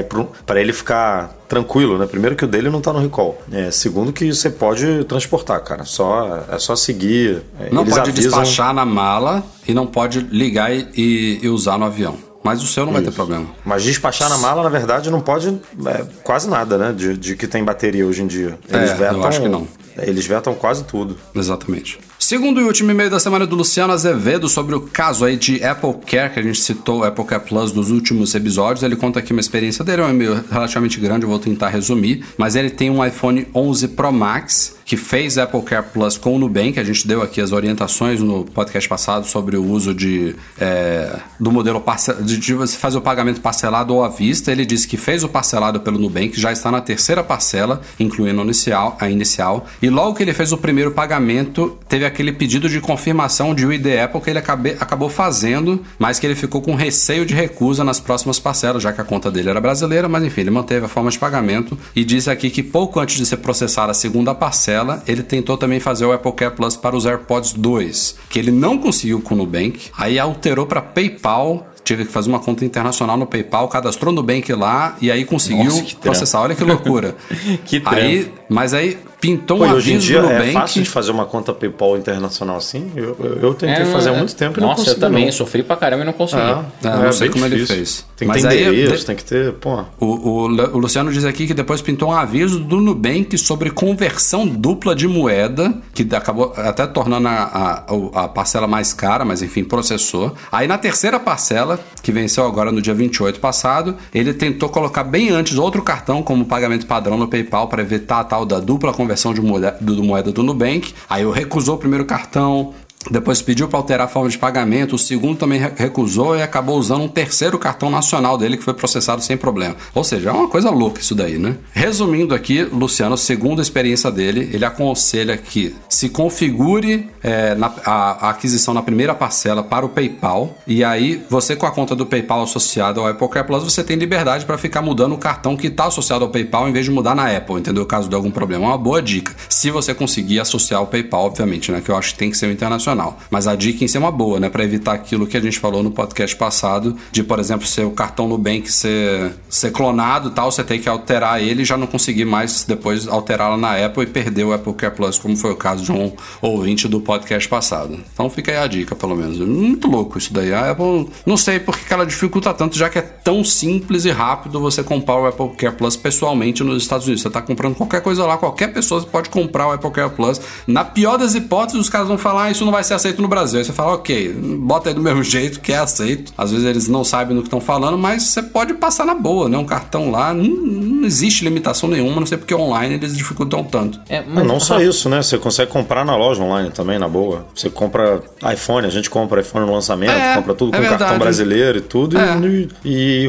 [0.61, 2.07] ele ficar tranquilo, né?
[2.07, 3.41] Primeiro que o dele não tá no recall.
[3.53, 5.85] É, segundo que você pode transportar, cara.
[5.85, 7.43] Só é só seguir.
[7.61, 11.49] é, Não eles pode avisam- despachar na mala e não pode ligar e, e- e
[11.49, 12.16] usar no avião.
[12.43, 13.47] Mas o seu não vai ter problema.
[13.64, 15.49] Mas despachar na mala, na verdade, não pode
[15.87, 16.93] é, quase nada, né?
[16.97, 18.57] De, de que tem bateria hoje em dia.
[18.68, 19.24] Eles É, eu vetam.
[19.24, 19.66] acho que não.
[19.99, 21.16] Eles vetam quase tudo.
[21.35, 21.99] Exatamente.
[22.27, 25.95] Segundo e último e-mail da semana do Luciano Azevedo sobre o caso aí de Apple
[26.05, 28.83] Care, que a gente citou, Apple Care Plus, dos últimos episódios.
[28.83, 32.24] Ele conta aqui uma experiência dele, é um e-mail relativamente grande, eu vou tentar resumir.
[32.37, 36.39] Mas ele tem um iPhone 11 Pro Max, que fez Apple Care Plus com o
[36.39, 36.81] Nubank.
[36.81, 41.53] A gente deu aqui as orientações no podcast passado sobre o uso de, é, do
[41.53, 41.81] modelo
[42.24, 44.51] de, você fazer o pagamento parcelado ou à vista.
[44.51, 48.45] Ele disse que fez o parcelado pelo Nubank, já está na terceira parcela, incluindo a
[48.45, 49.66] inicial, a inicial.
[49.83, 53.87] E logo que ele fez o primeiro pagamento, teve aquele pedido de confirmação de ID
[54.03, 58.01] Apple que ele acabe, acabou fazendo, mas que ele ficou com receio de recusa nas
[58.01, 61.11] próximas parcelas, já que a conta dele era brasileira, mas enfim, ele manteve a forma
[61.11, 65.23] de pagamento e diz aqui que pouco antes de ser processada a segunda parcela, ele
[65.23, 69.21] tentou também fazer o Apple Care Plus para os AirPods 2, que ele não conseguiu
[69.21, 73.69] com o Nubank, aí alterou para PayPal tive que fazer uma conta internacional no PayPal,
[73.69, 76.01] cadastrou no Nubank lá e aí conseguiu Nossa, trampo.
[76.01, 76.41] processar.
[76.41, 77.14] Olha que loucura.
[77.64, 80.83] Que aí, mas aí pintou um Pô, e hoje em aviso dia no é fácil
[80.83, 82.91] de fazer uma conta PayPal internacional assim?
[82.95, 84.19] Eu, eu, eu tentei É, fazer há é.
[84.19, 84.97] muito tempo e não Nossa, consegui.
[84.97, 85.33] eu também, não.
[85.33, 86.43] sofri pra caramba e não consegui.
[86.43, 87.77] Ah, É, eu não sei como ele difícil.
[87.77, 88.07] fez.
[88.17, 89.85] Tem que Mas ter aí, endereço, de- tem que ter, pô.
[90.01, 94.47] O, o o Luciano diz aqui que depois pintou um aviso do Nubank sobre conversão
[94.47, 99.64] dupla de moeda, que acabou até tornando a, a, a parcela mais cara, mas enfim,
[99.64, 100.35] processou.
[100.53, 105.31] Aí na terceira parcela, que venceu agora no dia 28 passado, ele tentou colocar bem
[105.31, 109.06] antes outro cartão como pagamento padrão no PayPal para evitar a tal da dupla conversão
[109.33, 110.93] de moeda do moeda do Nubank.
[111.09, 112.75] Aí eu recusou o primeiro cartão,
[113.11, 116.79] depois pediu para alterar a forma de pagamento, o segundo também re- recusou e acabou
[116.79, 119.77] usando um terceiro cartão nacional dele que foi processado sem problema.
[119.95, 121.57] Ou seja, é uma coisa louca isso daí, né?
[121.73, 128.27] Resumindo aqui, Luciano, segundo a experiência dele, ele aconselha que se configure é, na- a,
[128.27, 132.07] a aquisição na primeira parcela para o PayPal e aí você com a conta do
[132.07, 135.67] PayPal associada ao Apple Care Plus, você tem liberdade para ficar mudando o cartão que
[135.69, 137.85] está associado ao PayPal em vez de mudar na Apple, entendeu?
[137.87, 138.65] Caso de algum problema.
[138.65, 139.35] É uma boa dica.
[139.49, 141.81] Se você conseguir associar o PayPal, obviamente, né?
[141.85, 142.95] Que eu acho que tem que ser o internacional.
[143.30, 144.49] Mas a dica em é uma boa, né?
[144.49, 147.90] Para evitar aquilo que a gente falou no podcast passado, de, por exemplo, ser o
[147.90, 152.24] cartão Nubank ser, ser clonado tal, você tem que alterar ele e já não conseguir
[152.24, 155.84] mais depois alterá-lo na Apple e perder o Apple Care Plus, como foi o caso
[155.84, 157.99] de um ouvinte do podcast passado.
[158.12, 159.38] Então fica aí a dica, pelo menos.
[159.38, 160.53] Muito louco isso daí.
[160.53, 164.11] A Apple, não sei por que ela dificulta tanto, já que é tão simples e
[164.11, 167.22] rápido você comprar o Apple Care Plus pessoalmente nos Estados Unidos.
[167.22, 170.40] Você tá comprando qualquer coisa lá, qualquer pessoa pode comprar o Apple Care Plus.
[170.66, 173.28] Na pior das hipóteses, os caras vão falar, ah, isso não vai ser aceito no
[173.28, 173.59] Brasil.
[173.59, 176.32] Aí você fala, ok, bota aí do mesmo jeito que é aceito.
[176.39, 179.49] Às vezes eles não sabem do que estão falando, mas você pode passar na boa,
[179.49, 179.59] né?
[179.59, 184.01] Um cartão lá, não, não existe limitação nenhuma, não sei porque online eles dificultam tanto.
[184.09, 185.22] É, Não, não só isso, né?
[185.22, 187.47] Você consegue comprar na loja online também, na boa.
[187.55, 188.22] Você compra
[188.53, 191.01] iPhone, a gente compra iPhone no lançamento, É, compra tudo é com verdade.
[191.01, 192.16] cartão brasileiro e tudo.
[192.18, 192.37] É.
[192.84, 193.28] E, e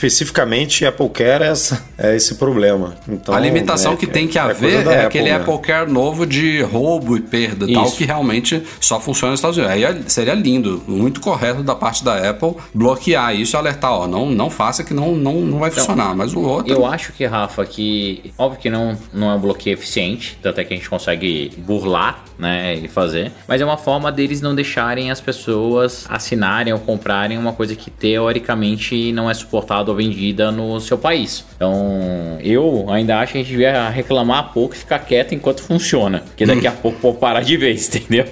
[0.00, 2.94] especificamente Apple Care é, essa, é esse problema.
[3.08, 5.52] Então, a limitação é- que tem que é coisa haver é aquele mesmo.
[5.54, 7.96] Apple Care novo de roubo e perda e tal, Isso.
[7.96, 9.74] que realmente só funciona nos Estados Unidos.
[9.74, 14.06] Aí é- seria lindo, muito correto da parte da Apple bloquear isso e alertar, ó,
[14.06, 16.14] não, não faça que não, não, não vai funcionar.
[16.14, 16.72] Mas o outro.
[16.72, 20.64] Eu acho que, Rafa, que óbvio que não, não é um bloqueio eficiente, tanto é
[20.64, 25.10] que a gente consegue burlar, né, e fazer, mas é uma forma deles não deixarem
[25.10, 30.78] as pessoas assinarem ou comprarem uma coisa que teoricamente não é suportada ou vendida no
[30.80, 31.44] seu país.
[31.56, 36.20] Então, eu ainda acho que a gente devia reclamar pouco e ficar quieto enquanto funciona,
[36.20, 38.26] porque daqui a pouco pode parar de vez, entendeu?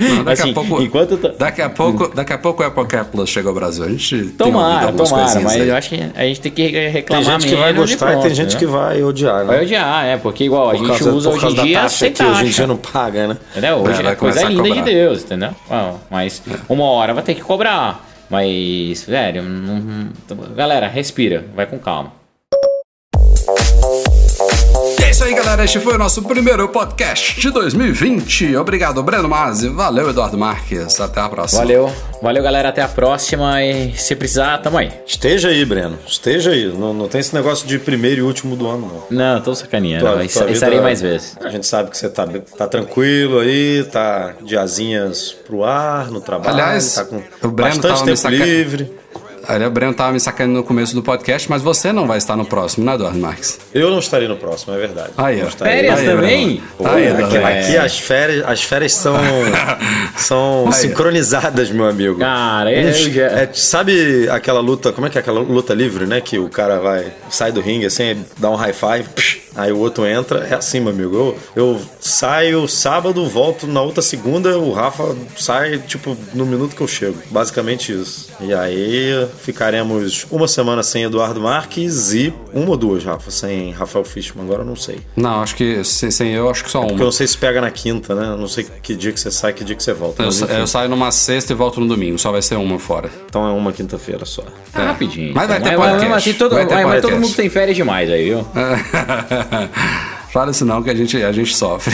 [0.00, 2.86] Não, daqui, Assim, a pouco, enquanto tá- daqui, a pouco, daqui a pouco o Apple
[3.12, 3.84] Plus chega ao Brasil.
[3.84, 5.68] A gente tem Tomara, tomara, mas aí.
[5.68, 8.34] eu acho que a gente tem que Tem reclamar gente que vai gostar e tem
[8.34, 8.58] gente né?
[8.58, 9.44] que vai odiar, né?
[9.44, 11.96] Vai odiar, é, porque igual a Por gente causa, usa por hoje em dia taxa
[11.96, 12.52] sem que hoje em taxa.
[12.56, 13.36] dia não paga, né?
[13.50, 13.76] Entendeu?
[13.76, 14.82] Hoje É, vai é coisa linda de.
[14.82, 15.50] Deus, entendeu?
[15.68, 18.08] Bom, mas uma hora vai ter que cobrar.
[18.30, 19.98] Mas, velho, não-
[20.56, 22.12] galera, respira, vai com calma.
[25.20, 25.64] Isso aí, galera.
[25.64, 28.56] Este foi o nosso primeiro podcast de 2020.
[28.56, 29.68] Obrigado, Breno Mazzi.
[29.68, 30.98] Valeu, Eduardo Marques.
[30.98, 31.60] Até a próxima.
[31.60, 31.92] Valeu,
[32.22, 34.90] valeu, galera, até a próxima e se precisar, tamo aí.
[35.06, 35.98] Esteja aí, Breno.
[36.06, 36.66] Esteja aí.
[36.72, 39.34] Não, não tem esse negócio de primeiro e último do ano, não.
[39.34, 41.36] Não, tô sacaneando, Tua- mas tua vida- estarei mais vezes.
[41.44, 46.22] A gente sabe que você tá, tá tranquilo aí, tá de asinhas pro ar, no
[46.22, 48.90] trabalho, Aliás, tá com o Breno bastante tempo saca- livre.
[49.52, 52.36] Olha, o Breno tava me sacando no começo do podcast, mas você não vai estar
[52.36, 53.58] no próximo, né, Eduardo Marques?
[53.74, 55.10] Eu não estarei no próximo, é verdade.
[55.16, 55.46] Aí, ó.
[55.46, 56.62] Férias Aí, também?
[56.78, 59.16] Pô, Tá aí, aqui, aqui as férias, as férias são,
[60.16, 60.72] são Aí.
[60.74, 62.18] sincronizadas, meu amigo.
[62.18, 66.20] Cara, Uns- já- é, sabe aquela luta, como é que é aquela luta livre, né?
[66.20, 69.78] Que o cara vai, sai do ringue assim, dá um high five, psh, aí o
[69.78, 71.14] outro entra, é assim, meu amigo.
[71.16, 76.80] Eu, eu saio sábado, volto na outra segunda, o Rafa sai, tipo, no minuto que
[76.82, 77.16] eu chego.
[77.30, 78.30] Basicamente isso.
[78.40, 84.04] E aí ficaremos uma semana sem Eduardo Marques e uma ou duas, Rafa, sem Rafael
[84.04, 85.00] Fishman, agora eu não sei.
[85.16, 87.04] Não, acho que sem, sem eu, acho que só Porque eu uma.
[87.04, 88.26] não sei se pega na quinta, né?
[88.28, 90.22] Eu não sei que dia que você sai, que dia que você volta.
[90.22, 93.10] Eu, Mas, eu saio numa sexta e volto no domingo, só vai ser uma fora.
[93.26, 94.42] então é uma quinta-feira só.
[94.72, 95.32] Tá rapidinho.
[95.34, 96.00] Mas vai ter mas, podcast.
[96.00, 97.28] mesmo assim, todo, Vai ter mas- mas todo podcast.
[97.28, 98.46] mundo tem férias demais aí, viu?
[99.50, 99.68] 嗯
[100.32, 101.92] Fala isso não que a gente, a gente sofre.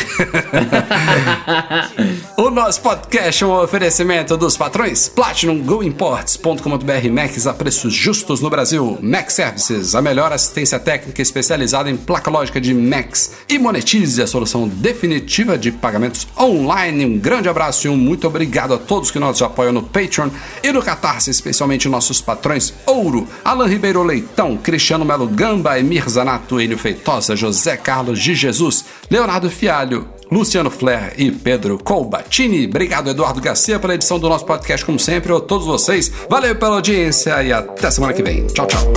[2.36, 8.42] o nosso podcast é um oferecimento dos patrões Platinum Go Imports.com.br Macs a preços justos
[8.42, 8.98] no Brasil.
[9.00, 13.32] Mac Services, a melhor assistência técnica especializada em placa lógica de Macs.
[13.48, 17.06] E monetize a solução definitiva de pagamentos online.
[17.06, 20.28] Um grande abraço e um muito obrigado a todos que nos apoiam no Patreon
[20.62, 26.60] e no Catarse, especialmente nossos patrões Ouro, Alan Ribeiro Leitão, Cristiano Melo Gamba, Emir Zanato,
[26.60, 32.66] Enio Feitosa, José Carlos de Jesus, Leonardo Fialho, Luciano Flair e Pedro Colbatini.
[32.66, 36.10] Obrigado, Eduardo Garcia, pela edição do nosso podcast, como sempre, a todos vocês.
[36.28, 38.46] Valeu pela audiência e até semana que vem.
[38.48, 38.92] Tchau, tchau.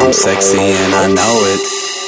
[0.00, 2.01] I'm sexy and I know it.